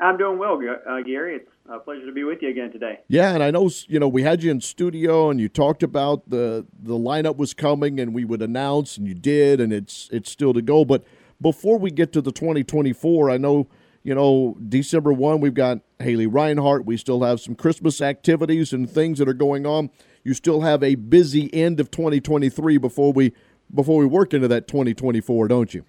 I'm 0.00 0.16
doing 0.16 0.38
well, 0.38 0.58
uh, 0.88 1.02
Gary. 1.02 1.36
It's 1.36 1.50
a 1.68 1.78
pleasure 1.78 2.06
to 2.06 2.12
be 2.12 2.24
with 2.24 2.40
you 2.40 2.48
again 2.48 2.72
today. 2.72 3.00
Yeah, 3.08 3.34
and 3.34 3.42
I 3.42 3.50
know 3.50 3.70
you 3.86 4.00
know 4.00 4.08
we 4.08 4.22
had 4.22 4.42
you 4.42 4.50
in 4.50 4.60
studio 4.60 5.30
and 5.30 5.38
you 5.38 5.48
talked 5.48 5.82
about 5.82 6.28
the 6.28 6.66
the 6.82 6.94
lineup 6.94 7.36
was 7.36 7.52
coming 7.52 8.00
and 8.00 8.14
we 8.14 8.24
would 8.24 8.40
announce 8.42 8.96
and 8.96 9.06
you 9.06 9.14
did 9.14 9.60
and 9.60 9.72
it's 9.72 10.08
it's 10.10 10.30
still 10.30 10.54
to 10.54 10.62
go. 10.62 10.84
But 10.84 11.04
before 11.40 11.78
we 11.78 11.90
get 11.90 12.12
to 12.14 12.22
the 12.22 12.32
2024, 12.32 13.30
I 13.30 13.36
know 13.36 13.68
you 14.02 14.14
know 14.14 14.56
December 14.68 15.12
one 15.12 15.40
we've 15.40 15.54
got 15.54 15.80
Haley 15.98 16.26
Reinhart. 16.26 16.86
We 16.86 16.96
still 16.96 17.22
have 17.22 17.40
some 17.40 17.54
Christmas 17.54 18.00
activities 18.00 18.72
and 18.72 18.88
things 18.88 19.18
that 19.18 19.28
are 19.28 19.34
going 19.34 19.66
on. 19.66 19.90
You 20.24 20.32
still 20.32 20.62
have 20.62 20.82
a 20.82 20.94
busy 20.94 21.52
end 21.54 21.78
of 21.78 21.90
2023 21.90 22.78
before 22.78 23.12
we 23.12 23.32
before 23.72 23.98
we 23.98 24.06
work 24.06 24.32
into 24.32 24.48
that 24.48 24.66
2024, 24.66 25.48
don't 25.48 25.74
you? 25.74 25.84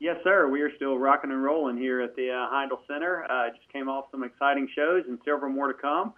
Yes, 0.00 0.16
sir. 0.22 0.48
We 0.48 0.60
are 0.62 0.74
still 0.76 0.96
rocking 0.96 1.32
and 1.32 1.42
rolling 1.42 1.76
here 1.76 2.00
at 2.00 2.14
the 2.14 2.30
uh, 2.30 2.54
Heindl 2.54 2.78
Center. 2.86 3.24
Uh, 3.28 3.50
just 3.50 3.68
came 3.72 3.88
off 3.88 4.06
some 4.12 4.22
exciting 4.22 4.68
shows 4.74 5.02
and 5.08 5.18
several 5.24 5.52
more 5.52 5.66
to 5.66 5.74
come. 5.74 6.14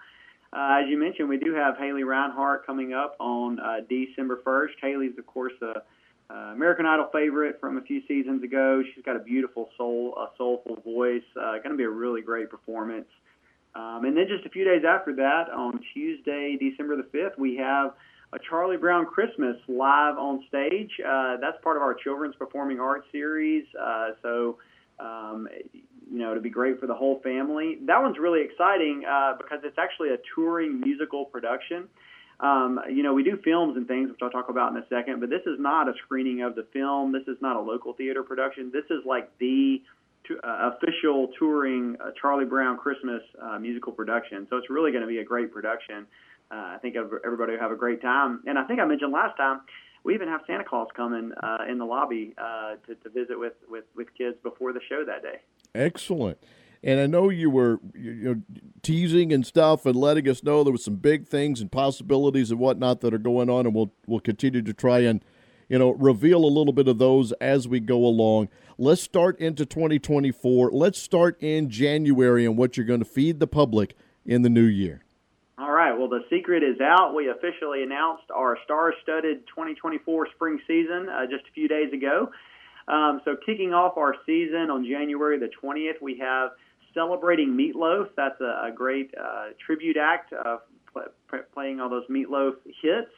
Uh, 0.53 0.81
as 0.83 0.89
you 0.89 0.99
mentioned, 0.99 1.31
we 1.31 1.39
do 1.39 1.55
have 1.55 1.79
Haley 1.79 2.05
Reinhart 2.05 2.67
coming 2.67 2.93
up 2.93 3.17
on 3.19 3.59
uh, 3.59 3.77
December 3.89 4.41
1st. 4.45 4.73
Haley's, 4.83 5.17
of 5.17 5.27
course, 5.27 5.55
a 5.63 5.83
uh, 6.31 6.53
American 6.53 6.85
Idol 6.85 7.09
favorite 7.11 7.59
from 7.59 7.79
a 7.79 7.81
few 7.81 8.03
seasons 8.07 8.43
ago. 8.45 8.83
She's 8.95 9.05
got 9.05 9.17
a 9.17 9.21
beautiful 9.21 9.71
soul, 9.79 10.15
a 10.19 10.29
soulful 10.37 10.77
voice. 10.85 11.23
Uh, 11.35 11.53
going 11.59 11.71
to 11.71 11.77
be 11.77 11.85
a 11.85 11.91
really 11.91 12.21
great 12.21 12.51
performance. 12.51 13.09
Um, 13.75 14.05
and 14.05 14.15
then 14.15 14.27
just 14.29 14.45
a 14.45 14.51
few 14.51 14.65
days 14.65 14.83
after 14.87 15.15
that, 15.17 15.49
on 15.51 15.81
Tuesday, 15.95 16.59
December 16.61 16.97
the 16.97 17.05
5th, 17.05 17.39
we 17.39 17.57
have 17.57 17.95
a 18.33 18.39
Charlie 18.49 18.77
Brown 18.77 19.07
Christmas 19.07 19.57
live 19.67 20.17
on 20.17 20.45
stage. 20.49 20.91
Uh, 21.05 21.37
that's 21.41 21.57
part 21.63 21.77
of 21.77 21.83
our 21.83 21.95
Children's 21.95 22.37
Performing 22.37 22.79
Arts 22.79 23.07
series. 23.11 23.65
Uh, 23.81 24.11
so, 24.23 24.59
um, 25.01 25.49
you 25.73 26.19
know, 26.19 26.31
it'd 26.31 26.43
be 26.43 26.51
great 26.51 26.79
for 26.79 26.87
the 26.87 26.95
whole 26.95 27.21
family. 27.23 27.79
That 27.87 28.01
one's 28.01 28.19
really 28.19 28.43
exciting 28.43 29.05
uh, 29.09 29.35
because 29.37 29.61
it's 29.65 29.79
actually 29.79 30.11
a 30.11 30.19
touring 30.35 30.81
musical 30.81 31.25
production. 31.25 31.89
Um, 32.39 32.81
you 32.89 33.03
know, 33.03 33.13
we 33.13 33.23
do 33.23 33.39
films 33.45 33.77
and 33.77 33.87
things, 33.87 34.11
which 34.11 34.21
I'll 34.23 34.31
talk 34.31 34.49
about 34.49 34.73
in 34.73 34.79
a 34.79 34.87
second, 34.89 35.21
but 35.21 35.29
this 35.29 35.43
is 35.45 35.59
not 35.59 35.89
a 35.89 35.93
screening 36.05 36.43
of 36.43 36.55
the 36.55 36.67
film. 36.73 37.13
This 37.13 37.27
is 37.27 37.37
not 37.43 37.57
a 37.57 37.61
local 37.61 37.93
theater 37.93 38.23
production. 38.23 38.71
This 38.73 38.85
is 38.91 39.05
like 39.05 39.31
the 39.39 39.83
uh, 40.43 40.71
official 40.73 41.29
touring 41.39 41.97
uh, 42.01 42.13
Charlie 42.21 42.45
Brown 42.45 42.79
Christmas 42.79 43.23
uh, 43.43 43.59
musical 43.59 43.93
production. 43.93 44.47
So 44.49 44.57
it's 44.57 44.71
really 44.71 44.91
going 44.93 45.03
to 45.03 45.09
be 45.09 45.19
a 45.19 45.25
great 45.25 45.53
production 45.53 46.07
I 46.51 46.79
think 46.83 46.97
everybody 46.97 47.53
will 47.53 47.61
have 47.61 47.73
a 47.73 47.77
great 47.77 48.03
time. 48.03 48.43
And 48.47 48.59
I 48.59 48.65
think 48.65 48.81
I 48.81 48.85
mentioned 48.85 49.13
last 49.13 49.37
time 49.37 49.61
we 50.05 50.15
even 50.15 50.29
have 50.29 50.41
Santa 50.47 50.65
Claus 50.65 50.89
coming 50.97 51.33
uh, 51.43 51.59
in 51.69 51.79
the 51.79 51.85
lobby 51.85 52.35
uh, 52.39 52.77
to, 52.87 52.95
to 52.95 53.11
visit 53.11 53.39
with, 53.39 53.53
with, 53.69 53.85
with 53.95 54.09
kids 54.17 54.37
before 54.43 54.73
the 54.73 54.81
show 54.89 55.05
that 55.05 55.23
day. 55.23 55.41
Excellent. 55.75 56.39
And 56.83 56.99
I 56.99 57.07
know 57.07 57.29
you 57.29 57.51
were 57.51 57.79
you 57.95 58.13
know, 58.13 58.43
teasing 58.83 59.33
and 59.33 59.45
stuff 59.45 59.85
and 59.85 59.95
letting 59.95 60.29
us 60.29 60.43
know 60.43 60.65
there 60.65 60.73
was 60.73 60.85
some 60.85 60.97
big 60.97 61.29
things 61.29 61.61
and 61.61 61.71
possibilities 61.71 62.51
and 62.51 62.59
whatnot 62.59 63.01
that 63.03 63.13
are 63.13 63.19
going 63.19 63.51
on, 63.51 63.67
and 63.67 63.75
we'll 63.75 63.93
we'll 64.07 64.21
continue 64.21 64.63
to 64.63 64.73
try 64.73 65.01
and 65.01 65.23
you 65.69 65.79
know 65.79 65.91
reveal 65.91 66.43
a 66.43 66.47
little 66.47 66.73
bit 66.73 66.89
of 66.89 66.97
those 66.97 67.33
as 67.33 67.69
we 67.69 67.81
go 67.81 67.99
along. 67.99 68.49
Let's 68.79 69.03
start 69.03 69.39
into 69.39 69.67
2024. 69.67 70.71
Let's 70.73 70.99
start 70.99 71.37
in 71.43 71.69
January 71.69 72.47
and 72.47 72.57
what 72.57 72.79
you're 72.79 72.87
going 72.87 73.01
to 73.01 73.05
feed 73.05 73.41
the 73.41 73.47
public 73.47 73.95
in 74.25 74.41
the 74.41 74.49
new 74.49 74.65
year. 74.65 75.03
Right. 75.91 75.99
Well, 75.99 76.09
the 76.09 76.25
secret 76.31 76.63
is 76.63 76.81
out. 76.81 77.15
We 77.17 77.31
officially 77.31 77.83
announced 77.83 78.31
our 78.35 78.57
star-studded 78.65 79.47
2024 79.49 80.29
spring 80.35 80.61
season 80.67 81.09
uh, 81.09 81.27
just 81.29 81.45
a 81.49 81.53
few 81.53 81.67
days 81.67 81.93
ago. 81.93 82.31
Um, 82.87 83.21
so, 83.25 83.37
kicking 83.45 83.73
off 83.73 83.97
our 83.97 84.15
season 84.25 84.71
on 84.71 84.85
January 84.85 85.39
the 85.39 85.51
20th, 85.63 86.01
we 86.01 86.19
have 86.19 86.51
celebrating 86.95 87.57
Meatloaf. 87.57 88.11
That's 88.17 88.41
a, 88.41 88.69
a 88.69 88.73
great 88.75 89.13
uh, 89.21 89.49
tribute 89.65 89.97
act 89.97 90.33
of 90.33 90.61
pl- 90.93 91.43
playing 91.53 91.81
all 91.81 91.89
those 91.89 92.07
Meatloaf 92.09 92.55
hits. 92.65 93.11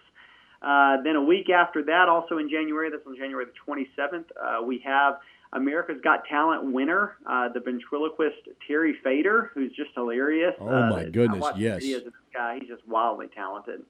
Uh, 0.62 1.02
then 1.02 1.16
a 1.16 1.22
week 1.22 1.50
after 1.50 1.82
that, 1.84 2.08
also 2.08 2.38
in 2.38 2.48
January, 2.48 2.90
that's 2.90 3.06
on 3.06 3.16
January 3.16 3.44
the 3.44 3.72
27th, 3.72 4.24
uh, 4.40 4.62
we 4.62 4.82
have 4.84 5.16
America's 5.52 6.00
Got 6.02 6.24
Talent 6.26 6.72
winner, 6.72 7.16
uh, 7.26 7.48
the 7.50 7.60
ventriloquist 7.60 8.48
Terry 8.66 8.96
Fator, 9.04 9.50
who's 9.54 9.70
just 9.72 9.90
hilarious. 9.94 10.54
Oh 10.58 10.66
my 10.66 11.04
uh, 11.04 11.10
goodness, 11.10 11.44
yes. 11.56 11.82
He 11.82 11.92
is 11.92 12.04
this 12.04 12.12
guy. 12.32 12.58
He's 12.58 12.68
just 12.68 12.86
wildly 12.88 13.28
talented. 13.34 13.82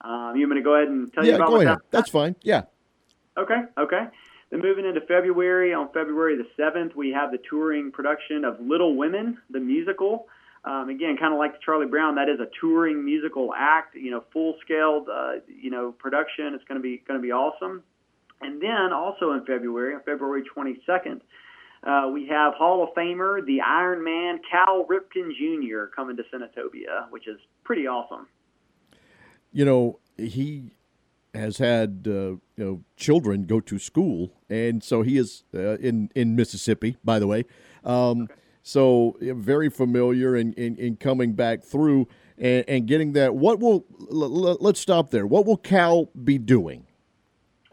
Um, 0.00 0.34
you 0.36 0.46
want 0.46 0.50
me 0.50 0.56
to 0.56 0.62
go 0.62 0.74
ahead 0.76 0.88
and 0.88 1.12
tell 1.12 1.24
yeah, 1.24 1.30
you 1.30 1.36
about 1.36 1.48
go 1.48 1.60
ahead. 1.60 1.78
That's 1.90 2.10
fine. 2.10 2.36
Yeah. 2.42 2.62
Okay. 3.36 3.62
Okay. 3.76 4.06
Then 4.50 4.62
moving 4.62 4.84
into 4.84 5.00
February, 5.02 5.74
on 5.74 5.88
February 5.92 6.36
the 6.36 6.46
seventh, 6.56 6.96
we 6.96 7.10
have 7.10 7.30
the 7.30 7.38
touring 7.48 7.92
production 7.92 8.44
of 8.44 8.60
Little 8.60 8.96
Women, 8.96 9.38
the 9.50 9.60
musical. 9.60 10.26
Um, 10.64 10.88
again, 10.88 11.16
kind 11.16 11.32
of 11.32 11.38
like 11.38 11.60
Charlie 11.62 11.86
Brown, 11.86 12.16
that 12.16 12.28
is 12.28 12.38
a 12.38 12.48
touring 12.60 13.04
musical 13.04 13.54
act. 13.56 13.94
You 13.94 14.10
know, 14.10 14.24
full 14.32 14.56
scaled, 14.60 15.08
uh, 15.08 15.34
you 15.48 15.70
know, 15.70 15.92
production. 15.92 16.54
It's 16.54 16.64
going 16.64 16.78
to 16.78 16.82
be 16.82 17.02
going 17.06 17.18
to 17.18 17.22
be 17.22 17.32
awesome. 17.32 17.82
And 18.40 18.60
then 18.60 18.92
also 18.92 19.32
in 19.32 19.44
February, 19.44 19.94
on 19.94 20.00
February 20.02 20.42
22nd, 20.56 21.20
uh, 21.82 22.10
we 22.12 22.26
have 22.26 22.54
Hall 22.54 22.82
of 22.82 22.90
Famer, 22.94 23.44
the 23.44 23.60
Iron 23.60 24.04
Man, 24.04 24.40
Cal 24.50 24.84
Ripken 24.84 25.30
Jr. 25.36 25.84
coming 25.94 26.16
to 26.16 26.22
Senatobia, 26.24 27.10
which 27.10 27.26
is 27.26 27.38
pretty 27.64 27.86
awesome. 27.86 28.26
You 29.52 29.64
know, 29.64 29.98
he 30.16 30.72
has 31.34 31.58
had 31.58 32.06
uh, 32.06 32.10
you 32.10 32.40
know 32.56 32.84
children 32.96 33.44
go 33.44 33.60
to 33.60 33.78
school, 33.78 34.32
and 34.48 34.84
so 34.84 35.02
he 35.02 35.16
is 35.16 35.44
uh, 35.54 35.78
in 35.78 36.10
in 36.14 36.36
Mississippi, 36.36 36.96
by 37.02 37.18
the 37.18 37.26
way. 37.26 37.44
Um, 37.84 38.22
okay. 38.22 38.34
So 38.62 39.16
very 39.20 39.70
familiar 39.70 40.36
in, 40.36 40.52
in, 40.52 40.76
in, 40.76 40.96
coming 40.96 41.32
back 41.32 41.64
through 41.64 42.08
and, 42.36 42.64
and 42.68 42.86
getting 42.86 43.14
that. 43.14 43.34
What 43.34 43.58
will 43.58 43.86
let's 43.98 44.78
stop 44.78 45.10
there. 45.10 45.26
What 45.26 45.46
will 45.46 45.56
Cal 45.56 46.10
be 46.24 46.36
doing? 46.36 46.86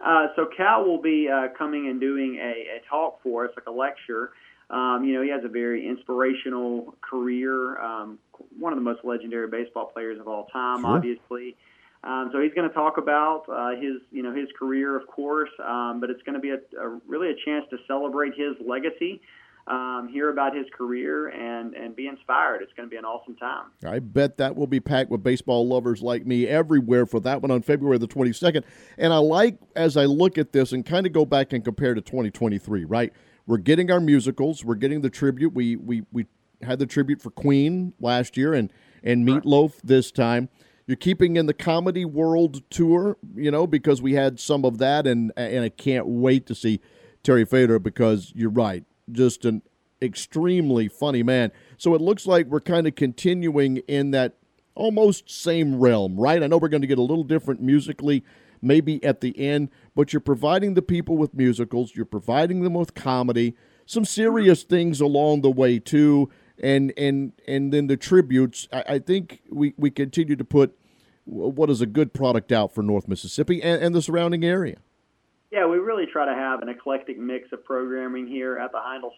Uh, 0.08 0.28
so 0.38 0.48
Cal 0.56 0.86
will 0.86 1.02
be 1.02 1.28
uh, 1.28 1.50
coming 1.58 1.90
and 1.90 2.00
doing 2.00 2.38
a, 2.42 2.78
a, 2.78 2.82
talk 2.90 3.22
for 3.22 3.44
us, 3.44 3.52
like 3.58 3.68
a 3.68 3.72
lecture. 3.72 4.32
Um, 4.70 5.04
you 5.04 5.14
know, 5.14 5.22
he 5.22 5.30
has 5.30 5.44
a 5.44 5.50
very 5.50 5.86
inspirational 5.86 6.96
career. 7.02 7.78
Um, 7.82 8.18
one 8.58 8.72
of 8.72 8.80
the 8.80 8.84
most 8.84 9.02
legendary 9.04 9.50
baseball 9.50 9.88
players 9.88 10.18
of 10.18 10.30
all 10.30 10.46
time, 10.46 10.82
sure. 10.82 10.96
obviously. 10.96 11.58
Um, 12.06 12.30
so 12.32 12.40
he's 12.40 12.54
going 12.54 12.70
to 12.70 12.74
talk 12.74 12.98
about 12.98 13.44
uh, 13.50 13.72
his, 13.72 14.02
you 14.12 14.24
know, 14.24 14.34
his 14.34 14.48
career, 14.58 14.96
of 14.96 15.08
course, 15.08 15.50
um, 15.62 16.00
but 16.00 16.10
it's 16.10 16.22
going 16.24 16.36
to 16.36 16.40
be 16.40 16.52
a, 16.52 16.80
a, 16.80 17.00
really 17.06 17.32
a 17.32 17.36
chance 17.44 17.66
to 17.72 17.78
celebrate 17.86 18.34
his 18.34 18.56
legacy 18.66 19.20
um, 19.68 20.08
hear 20.12 20.30
about 20.30 20.56
his 20.56 20.66
career 20.76 21.28
and 21.28 21.74
and 21.74 21.96
be 21.96 22.08
inspired. 22.08 22.62
It's 22.62 22.72
going 22.74 22.88
to 22.88 22.90
be 22.90 22.98
an 22.98 23.06
awesome 23.06 23.36
time. 23.36 23.66
I 23.86 24.00
bet 24.00 24.38
that 24.38 24.56
will 24.56 24.68
be 24.68 24.80
packed 24.80 25.10
with 25.10 25.24
baseball 25.24 25.68
lovers 25.68 26.02
like 26.02 26.26
me 26.26 26.48
everywhere 26.48 27.06
for 27.06 27.20
that 27.22 27.42
one 27.42 27.52
on 27.52 27.62
February 27.62 27.98
the 27.98 28.08
22nd. 28.08 28.64
And 28.98 29.12
I 29.12 29.18
like 29.18 29.58
as 29.76 29.98
I 29.98 30.06
look 30.06 30.38
at 30.38 30.54
this 30.54 30.72
and 30.72 30.86
kind 30.86 31.06
of 31.06 31.12
go 31.12 31.26
back 31.26 31.52
and 31.52 31.64
compare 31.64 31.94
to 31.94 32.02
2023. 32.02 32.86
Right, 32.86 33.12
we're 33.46 33.58
getting 33.58 33.92
our 33.92 34.00
musicals, 34.00 34.64
we're 34.64 34.76
getting 34.76 35.02
the 35.02 35.10
tribute. 35.10 35.54
We 35.54 35.76
we 35.76 36.04
we 36.12 36.28
had 36.62 36.80
the 36.80 36.86
tribute 36.86 37.22
for 37.22 37.30
Queen 37.30 37.94
last 38.00 38.38
year 38.38 38.54
and 38.54 38.72
and 39.04 39.28
Meatloaf 39.28 39.82
this 39.84 40.12
time. 40.12 40.50
You're 40.86 40.96
keeping 40.96 41.36
in 41.36 41.48
the 41.48 41.54
comedy 41.54 42.06
world 42.06 42.62
tour, 42.70 43.18
you 43.36 43.52
know, 43.52 43.68
because 43.68 44.02
we 44.02 44.14
had 44.14 44.40
some 44.40 44.64
of 44.64 44.78
that, 44.78 45.06
and 45.06 45.34
and 45.36 45.66
I 45.66 45.70
can't 45.70 46.08
wait 46.08 46.46
to 46.46 46.56
see 46.56 46.80
Terry 47.22 47.44
Fator 47.44 47.80
because 47.80 48.32
you're 48.34 48.50
right 48.50 48.86
just 49.12 49.46
an 49.46 49.62
extremely 50.02 50.88
funny 50.88 51.24
man. 51.24 51.52
So 51.78 51.96
it 51.96 52.02
looks 52.02 52.26
like 52.26 52.48
we're 52.48 52.60
kind 52.60 52.88
of 52.88 52.96
continuing 52.96 53.78
in 53.88 54.12
that 54.12 54.38
almost 54.76 55.30
same 55.30 55.80
realm, 55.80 56.16
right? 56.18 56.42
I 56.42 56.48
know 56.48 56.58
we're 56.58 56.68
going 56.70 56.82
to 56.82 56.88
get 56.88 57.00
a 57.00 57.04
little 57.04 57.24
different 57.24 57.62
musically 57.62 58.24
maybe 58.62 59.04
at 59.04 59.22
the 59.22 59.38
end, 59.40 59.70
but 59.96 60.14
you're 60.14 60.20
providing 60.20 60.74
the 60.74 60.82
people 60.82 61.18
with 61.18 61.34
musicals, 61.34 61.96
you're 61.96 62.06
providing 62.06 62.64
them 62.64 62.74
with 62.74 62.94
comedy, 62.94 63.56
some 63.86 64.06
serious 64.06 64.64
things 64.64 65.00
along 65.00 65.42
the 65.42 65.52
way 65.52 65.80
too, 65.80 66.30
and 66.62 66.92
and 66.98 67.34
and 67.48 67.72
then 67.72 67.88
the 67.88 67.98
tributes. 67.98 68.68
I, 68.74 68.84
I 68.88 69.00
think 69.00 69.42
we 69.50 69.74
we 69.78 69.92
continue 69.92 70.36
to 70.36 70.44
put 70.44 70.78
what 71.26 71.70
is 71.70 71.82
a 71.82 71.86
good 71.86 72.14
product 72.14 72.52
out 72.52 72.74
for 72.74 72.82
North 72.82 73.08
Mississippi 73.08 73.62
and, 73.62 73.82
and 73.82 73.96
the 73.96 74.02
surrounding 74.02 74.44
area. 74.44 74.78
Yeah, 75.58 75.66
we 75.66 75.78
really 75.78 76.06
try 76.06 76.28
to 76.28 76.36
have 76.36 76.62
an 76.62 76.70
eclectic 76.70 77.18
mix 77.18 77.52
of 77.52 77.66
programming 77.66 78.28
here 78.28 78.60
at 78.60 78.72
the 78.72 78.78
Heindl 78.78 79.10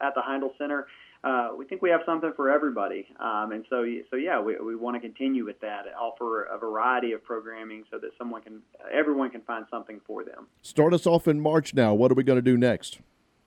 at 0.00 0.14
the 0.14 0.22
Heindl 0.26 0.56
Center. 0.56 0.86
uh, 1.22 1.50
we 1.58 1.66
think 1.66 1.82
we 1.82 1.90
have 1.90 2.00
something 2.06 2.32
for 2.34 2.50
everybody. 2.50 3.06
Um, 3.20 3.52
and 3.52 3.66
so, 3.68 3.84
so 4.10 4.16
yeah, 4.16 4.40
we, 4.40 4.58
we 4.58 4.76
want 4.76 4.96
to 4.96 5.00
continue 5.00 5.44
with 5.44 5.60
that, 5.60 5.82
offer 6.00 6.44
a 6.44 6.56
variety 6.56 7.12
of 7.12 7.22
programming 7.22 7.84
so 7.90 7.98
that 7.98 8.12
someone 8.16 8.40
can, 8.40 8.62
everyone 8.90 9.28
can 9.28 9.42
find 9.42 9.66
something 9.70 10.00
for 10.06 10.24
them. 10.24 10.46
Start 10.62 10.94
us 10.94 11.06
off 11.06 11.28
in 11.28 11.38
March 11.38 11.74
now. 11.74 11.92
What 11.92 12.10
are 12.10 12.14
we 12.14 12.22
going 12.22 12.38
to 12.38 12.42
do 12.42 12.56
next? 12.56 13.00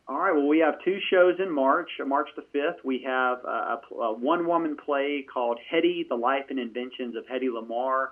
All 0.07 0.19
right. 0.19 0.31
Well, 0.31 0.47
we 0.47 0.59
have 0.59 0.75
two 0.85 0.99
shows 1.11 1.37
in 1.39 1.51
March. 1.51 1.89
March 2.05 2.29
the 2.35 2.43
5th, 2.55 2.85
we 2.85 3.01
have 3.03 3.39
a, 3.45 3.81
a 3.95 4.13
one 4.13 4.45
woman 4.45 4.77
play 4.77 5.25
called 5.33 5.57
Hedy: 5.73 6.07
The 6.07 6.15
Life 6.15 6.45
and 6.51 6.59
Inventions 6.59 7.15
of 7.15 7.25
Hedy 7.25 7.49
Lamarr. 7.49 8.09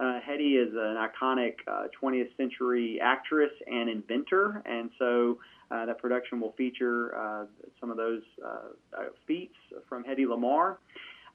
Uh, 0.00 0.18
Hedy 0.28 0.60
is 0.60 0.72
an 0.74 0.96
iconic 0.96 1.54
uh, 1.68 1.86
20th 2.02 2.36
century 2.36 2.98
actress 3.00 3.52
and 3.66 3.88
inventor, 3.88 4.62
and 4.66 4.90
so 4.98 5.38
uh, 5.70 5.86
that 5.86 5.98
production 5.98 6.40
will 6.40 6.52
feature 6.52 7.16
uh, 7.16 7.44
some 7.80 7.90
of 7.90 7.96
those 7.96 8.22
uh, 8.44 8.48
uh, 8.96 9.04
feats 9.26 9.54
from 9.88 10.04
Hedy 10.04 10.26
Lamarr. 10.26 10.76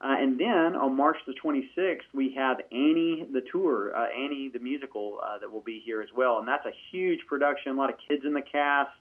And 0.01 0.39
then 0.39 0.75
on 0.77 0.95
March 0.95 1.17
the 1.27 1.33
26th, 1.33 1.97
we 2.13 2.33
have 2.35 2.57
Annie 2.71 3.27
the 3.33 3.41
tour, 3.51 3.93
Annie 3.97 4.49
the 4.51 4.59
musical, 4.59 5.19
that 5.41 5.51
will 5.51 5.61
be 5.61 5.81
here 5.83 6.01
as 6.01 6.07
well. 6.15 6.39
And 6.39 6.47
that's 6.47 6.65
a 6.65 6.71
huge 6.91 7.19
production, 7.27 7.73
a 7.73 7.75
lot 7.75 7.89
of 7.89 7.97
kids 8.07 8.23
in 8.25 8.33
the 8.33 8.41
cast. 8.41 8.91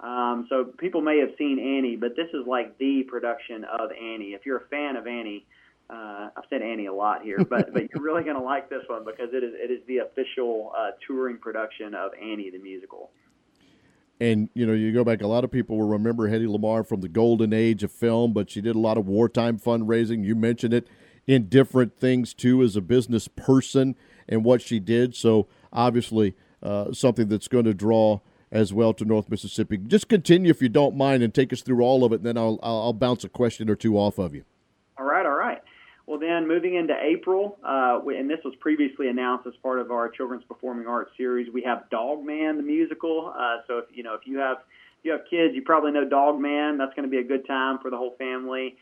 Um, 0.00 0.46
so 0.50 0.64
people 0.64 1.00
may 1.00 1.18
have 1.20 1.30
seen 1.38 1.58
Annie, 1.58 1.96
but 1.96 2.16
this 2.16 2.28
is 2.34 2.46
like 2.46 2.76
the 2.76 3.02
production 3.04 3.64
of 3.64 3.92
Annie. 3.92 4.34
If 4.34 4.44
you're 4.44 4.58
a 4.58 4.68
fan 4.68 4.96
of 4.96 5.06
Annie, 5.06 5.46
uh, 5.90 6.28
I've 6.36 6.44
said 6.50 6.62
Annie 6.62 6.86
a 6.86 6.94
lot 6.94 7.22
here, 7.22 7.38
but 7.50 7.72
but 7.72 7.82
you're 7.92 8.02
really 8.02 8.24
going 8.24 8.36
to 8.36 8.42
like 8.42 8.68
this 8.70 8.82
one 8.88 9.04
because 9.04 9.28
it 9.32 9.44
is 9.44 9.52
it 9.54 9.70
is 9.70 9.80
the 9.86 9.98
official 9.98 10.72
uh, 10.76 10.90
touring 11.06 11.38
production 11.38 11.94
of 11.94 12.12
Annie 12.20 12.50
the 12.50 12.58
musical. 12.58 13.10
And 14.20 14.48
you 14.54 14.66
know, 14.66 14.72
you 14.72 14.92
go 14.92 15.04
back. 15.04 15.22
A 15.22 15.26
lot 15.26 15.44
of 15.44 15.50
people 15.50 15.78
will 15.78 15.88
remember 15.88 16.28
Hedy 16.28 16.46
Lamarr 16.46 16.86
from 16.86 17.00
the 17.00 17.08
golden 17.08 17.52
age 17.52 17.82
of 17.82 17.90
film, 17.90 18.32
but 18.32 18.50
she 18.50 18.60
did 18.60 18.76
a 18.76 18.78
lot 18.78 18.96
of 18.96 19.06
wartime 19.06 19.58
fundraising. 19.58 20.24
You 20.24 20.36
mentioned 20.36 20.72
it 20.72 20.86
in 21.26 21.48
different 21.48 21.98
things 21.98 22.34
too, 22.34 22.62
as 22.62 22.76
a 22.76 22.80
business 22.80 23.28
person 23.28 23.96
and 24.28 24.44
what 24.44 24.62
she 24.62 24.78
did. 24.78 25.16
So 25.16 25.48
obviously, 25.72 26.34
uh, 26.62 26.92
something 26.92 27.28
that's 27.28 27.48
going 27.48 27.64
to 27.64 27.74
draw 27.74 28.20
as 28.52 28.72
well 28.72 28.92
to 28.92 29.04
North 29.04 29.30
Mississippi. 29.30 29.78
Just 29.78 30.08
continue 30.08 30.50
if 30.50 30.60
you 30.60 30.68
don't 30.68 30.96
mind, 30.96 31.22
and 31.22 31.34
take 31.34 31.52
us 31.52 31.62
through 31.62 31.82
all 31.82 32.04
of 32.04 32.12
it. 32.12 32.16
And 32.16 32.26
then 32.26 32.38
I'll 32.38 32.60
I'll 32.62 32.92
bounce 32.92 33.24
a 33.24 33.28
question 33.28 33.68
or 33.68 33.74
two 33.74 33.96
off 33.96 34.18
of 34.18 34.34
you. 34.34 34.44
All 34.98 35.06
right, 35.06 35.24
all 35.24 35.31
right. 35.31 35.31
Well, 36.12 36.20
then 36.20 36.46
moving 36.46 36.74
into 36.74 36.92
April, 37.02 37.56
uh, 37.64 37.98
and 38.06 38.28
this 38.28 38.40
was 38.44 38.52
previously 38.60 39.08
announced 39.08 39.46
as 39.46 39.54
part 39.62 39.78
of 39.78 39.90
our 39.90 40.10
Children's 40.10 40.44
Performing 40.44 40.86
Arts 40.86 41.10
series, 41.16 41.50
we 41.50 41.62
have 41.62 41.88
Dog 41.88 42.22
Man 42.22 42.58
the 42.58 42.62
musical. 42.62 43.32
Uh, 43.34 43.62
so 43.66 43.78
if 43.78 43.86
you 43.94 44.02
know 44.02 44.12
if 44.12 44.26
you 44.26 44.36
have 44.36 44.58
if 44.98 45.04
you 45.04 45.12
have 45.12 45.22
kids, 45.30 45.54
you 45.54 45.62
probably 45.62 45.90
know 45.90 46.06
Dog 46.06 46.38
Man. 46.38 46.76
That's 46.76 46.92
going 46.92 47.08
to 47.08 47.10
be 47.10 47.16
a 47.16 47.24
good 47.24 47.46
time 47.46 47.78
for 47.78 47.90
the 47.90 47.96
whole 47.96 48.14
family. 48.18 48.76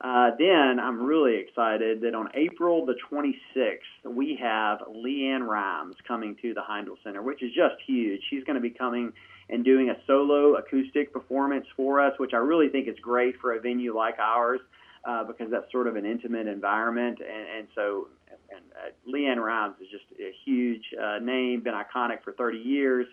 Uh, 0.00 0.30
then 0.38 0.80
I'm 0.80 1.02
really 1.02 1.36
excited 1.36 2.00
that 2.00 2.14
on 2.14 2.30
April 2.32 2.86
the 2.86 2.94
26th, 3.12 4.10
we 4.10 4.38
have 4.40 4.78
LeAnn 4.90 5.46
Rimes 5.46 5.96
coming 6.08 6.34
to 6.40 6.54
the 6.54 6.62
Heindl 6.62 6.96
Center, 7.04 7.20
which 7.20 7.42
is 7.42 7.52
just 7.52 7.74
huge. 7.86 8.22
She's 8.30 8.44
going 8.44 8.56
to 8.56 8.62
be 8.62 8.70
coming 8.70 9.12
and 9.50 9.66
doing 9.66 9.90
a 9.90 9.96
solo 10.06 10.54
acoustic 10.54 11.12
performance 11.12 11.66
for 11.76 12.00
us, 12.00 12.18
which 12.18 12.32
I 12.32 12.38
really 12.38 12.70
think 12.70 12.88
is 12.88 12.96
great 13.02 13.38
for 13.38 13.52
a 13.52 13.60
venue 13.60 13.94
like 13.94 14.18
ours 14.18 14.60
uh, 15.04 15.24
because 15.24 15.50
that's 15.50 15.70
sort 15.72 15.86
of 15.86 15.96
an 15.96 16.04
intimate 16.04 16.46
environment. 16.46 17.18
And, 17.20 17.58
and 17.58 17.68
so 17.74 18.08
and, 18.50 18.64
uh, 18.74 18.90
LeAnn 19.10 19.42
Rimes 19.42 19.76
is 19.80 19.88
just 19.90 20.04
a 20.18 20.32
huge 20.44 20.84
uh, 21.00 21.18
name, 21.18 21.62
been 21.62 21.74
iconic 21.74 22.22
for 22.22 22.32
30 22.32 22.58
years, 22.58 23.06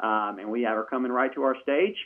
um, 0.00 0.38
and 0.38 0.50
we 0.50 0.62
have 0.62 0.76
her 0.76 0.84
coming 0.84 1.12
right 1.12 1.32
to 1.34 1.42
our 1.42 1.56
stage. 1.62 1.96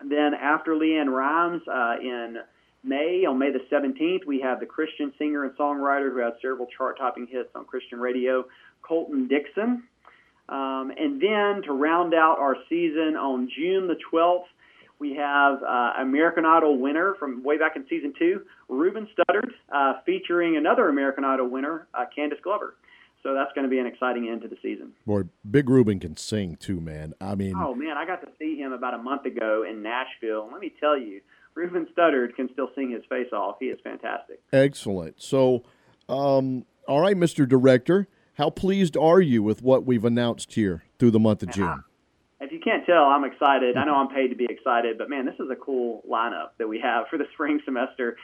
Then 0.00 0.34
after 0.34 0.72
LeAnn 0.72 1.08
Rimes 1.08 1.62
uh, 1.66 1.96
in 2.00 2.38
May, 2.84 3.24
on 3.26 3.38
May 3.38 3.50
the 3.50 3.60
17th, 3.70 4.24
we 4.26 4.40
have 4.40 4.60
the 4.60 4.66
Christian 4.66 5.12
singer 5.18 5.44
and 5.44 5.56
songwriter 5.56 6.12
who 6.12 6.18
has 6.18 6.34
several 6.40 6.66
chart-topping 6.76 7.26
hits 7.30 7.50
on 7.54 7.64
Christian 7.64 7.98
radio, 7.98 8.44
Colton 8.82 9.26
Dixon. 9.28 9.82
Um, 10.48 10.92
and 10.96 11.20
then 11.20 11.62
to 11.64 11.72
round 11.72 12.14
out 12.14 12.38
our 12.38 12.56
season 12.68 13.16
on 13.16 13.50
June 13.54 13.86
the 13.86 13.98
12th, 14.12 14.44
we 14.98 15.14
have 15.14 15.62
uh, 15.62 15.92
American 16.00 16.44
Idol 16.44 16.78
winner 16.78 17.14
from 17.18 17.42
way 17.42 17.58
back 17.58 17.76
in 17.76 17.86
season 17.88 18.12
two, 18.18 18.42
Ruben 18.68 19.08
Studdard, 19.14 19.50
uh, 19.72 20.00
featuring 20.04 20.56
another 20.56 20.88
American 20.88 21.24
Idol 21.24 21.48
winner, 21.48 21.86
uh, 21.94 22.04
Candice 22.16 22.42
Glover. 22.42 22.74
So 23.22 23.34
that's 23.34 23.52
going 23.54 23.64
to 23.64 23.70
be 23.70 23.78
an 23.78 23.86
exciting 23.86 24.28
end 24.28 24.42
to 24.42 24.48
the 24.48 24.56
season. 24.62 24.92
Boy, 25.04 25.22
Big 25.48 25.68
Ruben 25.68 25.98
can 25.98 26.16
sing 26.16 26.56
too, 26.56 26.80
man. 26.80 27.14
I 27.20 27.34
mean, 27.34 27.54
oh 27.56 27.74
man, 27.74 27.96
I 27.96 28.06
got 28.06 28.20
to 28.22 28.28
see 28.38 28.56
him 28.56 28.72
about 28.72 28.94
a 28.94 28.98
month 28.98 29.24
ago 29.24 29.64
in 29.68 29.82
Nashville. 29.82 30.48
Let 30.50 30.60
me 30.60 30.72
tell 30.78 30.96
you, 30.96 31.20
Ruben 31.54 31.86
Studdard 31.96 32.36
can 32.36 32.48
still 32.52 32.68
sing 32.74 32.90
his 32.90 33.02
face 33.08 33.32
off. 33.32 33.56
He 33.58 33.66
is 33.66 33.78
fantastic. 33.82 34.40
Excellent. 34.52 35.20
So, 35.20 35.64
um, 36.08 36.64
all 36.86 37.00
right, 37.00 37.16
Mr. 37.16 37.46
Director, 37.48 38.06
how 38.34 38.50
pleased 38.50 38.96
are 38.96 39.20
you 39.20 39.42
with 39.42 39.62
what 39.62 39.84
we've 39.84 40.04
announced 40.04 40.54
here 40.54 40.84
through 41.00 41.10
the 41.10 41.18
month 41.18 41.42
of 41.42 41.50
June? 41.50 41.82
You 42.58 42.64
can't 42.64 42.84
tell, 42.84 43.04
I'm 43.04 43.22
excited. 43.22 43.76
I 43.76 43.84
know 43.84 43.94
I'm 43.94 44.08
paid 44.08 44.30
to 44.30 44.34
be 44.34 44.46
excited, 44.50 44.98
but 44.98 45.08
man, 45.08 45.24
this 45.24 45.36
is 45.38 45.48
a 45.48 45.54
cool 45.54 46.02
lineup 46.10 46.58
that 46.58 46.66
we 46.66 46.80
have 46.80 47.06
for 47.08 47.16
the 47.16 47.26
spring 47.34 47.60
semester. 47.64 48.16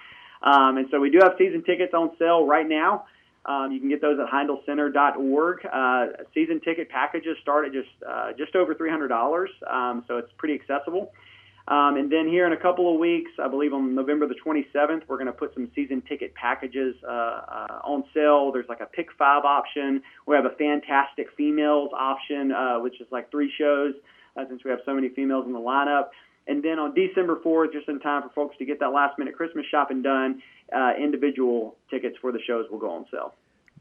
Um, 0.42 0.76
and 0.76 0.88
so 0.90 0.98
we 0.98 1.08
do 1.08 1.20
have 1.22 1.34
season 1.38 1.62
tickets 1.62 1.94
on 1.94 2.10
sale 2.18 2.44
right 2.44 2.68
now. 2.68 3.04
Um, 3.46 3.70
you 3.70 3.78
can 3.78 3.88
get 3.88 4.00
those 4.02 4.18
at 4.18 4.26
HeindlCenter.org. 4.26 5.66
Uh, 5.72 6.06
season 6.34 6.60
ticket 6.64 6.88
packages 6.88 7.36
start 7.42 7.66
at 7.66 7.72
just 7.72 7.88
uh, 8.04 8.32
just 8.36 8.56
over 8.56 8.74
$300, 8.74 9.46
um, 9.70 10.04
so 10.08 10.16
it's 10.16 10.32
pretty 10.36 10.54
accessible. 10.54 11.12
Um, 11.66 11.96
and 11.96 12.12
then 12.12 12.28
here 12.28 12.46
in 12.46 12.52
a 12.52 12.58
couple 12.58 12.92
of 12.92 13.00
weeks, 13.00 13.30
I 13.42 13.48
believe 13.48 13.72
on 13.72 13.94
November 13.94 14.28
the 14.28 14.34
27th, 14.34 15.02
we're 15.08 15.16
going 15.16 15.26
to 15.26 15.32
put 15.32 15.54
some 15.54 15.70
season 15.74 16.02
ticket 16.02 16.34
packages 16.34 16.94
uh, 17.02 17.10
uh, 17.10 17.80
on 17.84 18.04
sale. 18.12 18.52
There's 18.52 18.68
like 18.68 18.80
a 18.80 18.86
pick 18.86 19.08
five 19.16 19.44
option. 19.44 20.02
We 20.26 20.36
have 20.36 20.44
a 20.44 20.54
fantastic 20.56 21.28
females 21.36 21.90
option, 21.98 22.52
uh, 22.52 22.80
which 22.80 23.00
is 23.00 23.06
like 23.10 23.30
three 23.30 23.50
shows 23.56 23.94
uh, 24.36 24.44
since 24.48 24.62
we 24.62 24.70
have 24.70 24.80
so 24.84 24.94
many 24.94 25.08
females 25.08 25.46
in 25.46 25.54
the 25.54 25.58
lineup. 25.58 26.08
And 26.46 26.62
then 26.62 26.78
on 26.78 26.94
December 26.94 27.36
4th, 27.36 27.72
just 27.72 27.88
in 27.88 27.98
time 28.00 28.22
for 28.22 28.28
folks 28.34 28.58
to 28.58 28.66
get 28.66 28.78
that 28.80 28.88
last 28.88 29.18
minute 29.18 29.34
Christmas 29.34 29.64
shopping 29.70 30.02
done, 30.02 30.42
uh, 30.76 30.92
individual 31.00 31.76
tickets 31.90 32.16
for 32.20 32.32
the 32.32 32.40
shows 32.46 32.66
will 32.70 32.78
go 32.78 32.90
on 32.90 33.06
sale. 33.10 33.34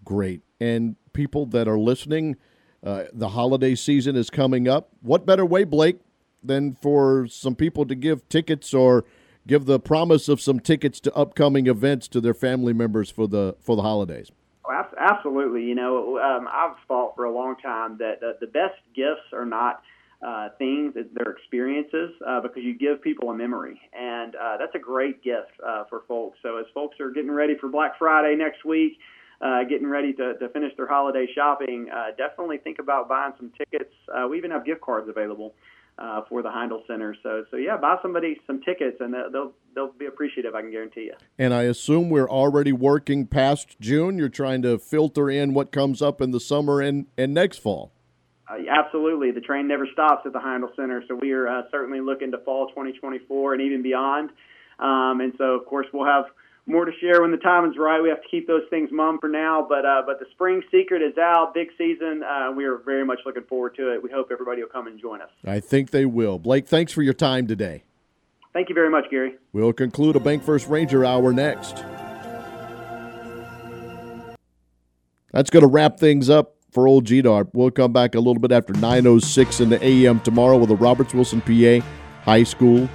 Great. 0.06 0.42
And 0.62 0.96
people 1.12 1.46
that 1.48 1.68
are 1.68 1.78
listening, 1.78 2.38
uh, 2.82 3.06
the 3.12 3.30
holiday 3.30 3.76
season 3.76 4.16
is 4.16 4.30
coming 4.30 4.70
up. 4.70 4.90
What 5.02 5.26
better 5.26 5.46
way, 5.46 5.66
Blake, 5.66 6.00
than 6.44 6.76
for 6.76 7.28
some 7.28 7.56
people 7.56 7.86
to 7.86 7.96
give 7.96 8.28
tickets 8.30 8.74
or 8.74 9.06
give 9.48 9.66
the 9.66 9.80
promise 9.80 10.30
of 10.30 10.42
some 10.42 10.60
tickets 10.60 11.00
to 11.02 11.14
upcoming 11.14 11.68
events 11.68 12.08
to 12.10 12.22
their 12.22 12.34
family 12.34 12.74
members 12.74 13.10
for 13.10 13.28
the 13.28 13.56
for 13.60 13.76
the 13.76 13.82
holidays? 13.82 14.32
Oh, 14.66 14.84
absolutely. 14.98 15.64
You 15.64 15.76
know, 15.76 16.18
um, 16.20 16.48
I've 16.52 16.78
thought 16.88 17.16
for 17.16 17.26
a 17.26 17.34
long 17.34 17.56
time 17.58 17.98
that 17.98 18.24
uh, 18.24 18.34
the 18.40 18.48
best 18.48 18.80
gifts 18.96 19.34
are 19.34 19.46
not 19.46 19.84
uh, 20.26 20.50
things, 20.58 20.94
they're 20.96 21.34
experiences, 21.34 22.12
uh, 22.26 22.40
because 22.40 22.64
you 22.64 22.78
give 22.78 23.02
people 23.02 23.30
a 23.30 23.36
memory. 23.36 23.80
And 23.92 24.36
uh, 24.36 24.58
that's 24.58 24.74
a 24.74 24.80
great 24.80 25.22
gift 25.22 25.52
uh, 25.66 25.84
for 25.90 26.04
folks. 26.08 26.40
So 26.42 26.58
as 26.58 26.66
folks 26.74 26.98
are 27.02 27.12
getting 27.12 27.32
ready 27.32 27.56
for 27.60 27.68
Black 27.68 27.98
Friday 28.00 28.36
next 28.38 28.64
week, 28.64 29.00
uh, 29.42 29.64
getting 29.66 29.88
ready 29.88 30.14
to, 30.14 30.36
to 30.38 30.48
finish 30.50 30.72
their 30.78 30.88
holiday 30.88 31.28
shopping, 31.36 31.90
uh, 31.94 32.16
definitely 32.18 32.58
think 32.58 32.80
about 32.80 33.10
buying 33.10 33.34
some 33.38 33.52
tickets. 33.58 33.94
Uh, 34.08 34.26
we 34.30 34.38
even 34.38 34.52
have 34.52 34.66
gift 34.66 34.80
cards 34.80 35.10
available 35.10 35.54
uh, 35.98 36.22
for 36.28 36.42
the 36.42 36.50
Heindl 36.50 36.86
Center. 36.88 37.16
So, 37.24 37.46
so 37.52 37.58
yeah, 37.58 37.78
buy 37.78 37.98
somebody 38.02 38.40
some 38.48 38.62
tickets, 38.62 38.98
and 39.00 39.14
they'll 39.14 39.54
they'll 39.76 39.92
be 39.92 40.06
appreciative. 40.06 40.56
I 40.56 40.62
can 40.62 40.72
guarantee 40.72 41.02
you. 41.02 41.14
And 41.38 41.54
I 41.54 41.64
assume 41.64 42.10
we're 42.10 42.30
already 42.30 42.72
working 42.72 43.28
past 43.28 43.80
June. 43.80 44.18
You're 44.18 44.30
trying 44.30 44.62
to 44.64 44.78
filter 44.80 45.30
in 45.30 45.54
what 45.54 45.72
comes 45.72 46.02
up 46.02 46.22
in 46.22 46.32
the 46.32 46.40
summer 46.40 46.82
and 46.82 47.06
and 47.18 47.34
next 47.34 47.60
fall. 47.60 47.92
Uh, 48.50 48.58
absolutely, 48.70 49.32
the 49.32 49.42
train 49.42 49.68
never 49.68 49.88
stops 49.92 50.26
at 50.26 50.34
the 50.34 50.40
Heindl 50.40 50.76
Center. 50.76 51.04
So 51.08 51.16
we 51.16 51.32
are 51.32 51.48
uh, 51.48 51.62
certainly 51.72 52.02
looking 52.02 52.32
to 52.32 52.38
fall 52.40 52.68
2024 52.70 53.54
and 53.54 53.62
even 53.62 53.82
beyond. 53.82 54.32
Um, 54.80 55.22
and 55.22 55.34
so, 55.38 55.56
of 55.56 55.66
course, 55.66 55.88
we'll 55.94 56.06
have 56.08 56.26
more 56.66 56.86
to 56.86 56.92
share 57.00 57.22
when 57.22 57.32
the 57.32 57.38
time 57.38 57.70
is 57.70 57.78
right. 57.78 58.02
We 58.02 58.10
have 58.10 58.22
to 58.22 58.28
keep 58.30 58.48
those 58.48 58.64
things 58.70 58.90
mum 58.92 59.18
for 59.20 59.30
now, 59.30 59.66
but 59.68 59.86
uh, 59.86 60.04
but 60.06 60.20
the 60.20 60.26
spring 60.32 60.62
secret 60.72 61.02
is 61.02 61.18
out. 61.18 61.54
Big 61.54 61.70
season. 61.78 62.24
Uh, 62.24 62.52
we 62.52 62.66
are 62.66 62.78
very 62.78 63.06
much 63.06 63.20
looking 63.26 63.44
forward 63.44 63.76
to 63.76 63.94
it. 63.94 64.02
We 64.02 64.10
hope 64.10 64.30
everybody 64.32 64.62
will 64.62 64.70
come 64.70 64.88
and 64.88 65.00
join 65.00 65.22
us. 65.22 65.30
I 65.46 65.60
think 65.60 65.92
they 65.92 66.06
will. 66.06 66.40
Blake, 66.40 66.68
thanks 66.68 66.94
for 66.94 67.02
your 67.02 67.14
time 67.14 67.48
today. 67.48 67.84
Thank 68.54 68.70
you 68.70 68.76
very 68.76 68.90
much, 68.90 69.06
Gary. 69.10 69.36
We'll 69.52 69.74
conclude 69.74 70.16
a 70.16 70.20
Bank 70.20 70.44
First 70.44 70.68
Ranger 70.70 71.04
hour 71.04 71.34
next. 71.34 71.84
That's 75.32 75.50
going 75.50 75.62
to 75.62 75.68
wrap 75.68 76.00
things 76.00 76.30
up 76.30 76.56
for 76.72 76.88
old 76.88 77.06
GDAR. 77.06 77.50
We'll 77.54 77.72
come 77.72 77.92
back 77.92 78.14
a 78.14 78.20
little 78.20 78.40
bit 78.40 78.52
after 78.52 78.74
9.06 78.74 79.62
in 79.62 79.70
the 79.70 79.84
AM 79.84 80.20
tomorrow 80.20 80.58
with 80.58 80.70
the 80.70 80.76
Roberts 80.76 81.14
Wilson 81.16 81.42
PA 81.42 81.84
High 82.24 82.44
School 82.44 82.88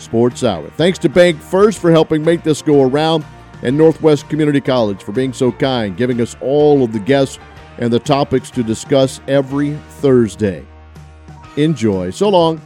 Sports 0.00 0.44
Hour. 0.44 0.70
Thanks 0.70 0.98
to 1.00 1.08
Bank 1.08 1.40
First 1.40 1.78
for 1.78 1.90
helping 1.90 2.24
make 2.24 2.42
this 2.42 2.62
go 2.62 2.82
around 2.82 3.24
and 3.62 3.76
Northwest 3.76 4.28
Community 4.28 4.60
College 4.60 5.02
for 5.02 5.12
being 5.12 5.32
so 5.32 5.52
kind, 5.52 5.96
giving 5.96 6.20
us 6.20 6.36
all 6.40 6.82
of 6.82 6.92
the 6.92 6.98
guests 6.98 7.38
and 7.78 7.92
the 7.92 7.98
topics 7.98 8.50
to 8.50 8.62
discuss 8.62 9.20
every 9.28 9.74
Thursday. 10.00 10.64
Enjoy. 11.56 12.10
So 12.10 12.28
long. 12.28 12.60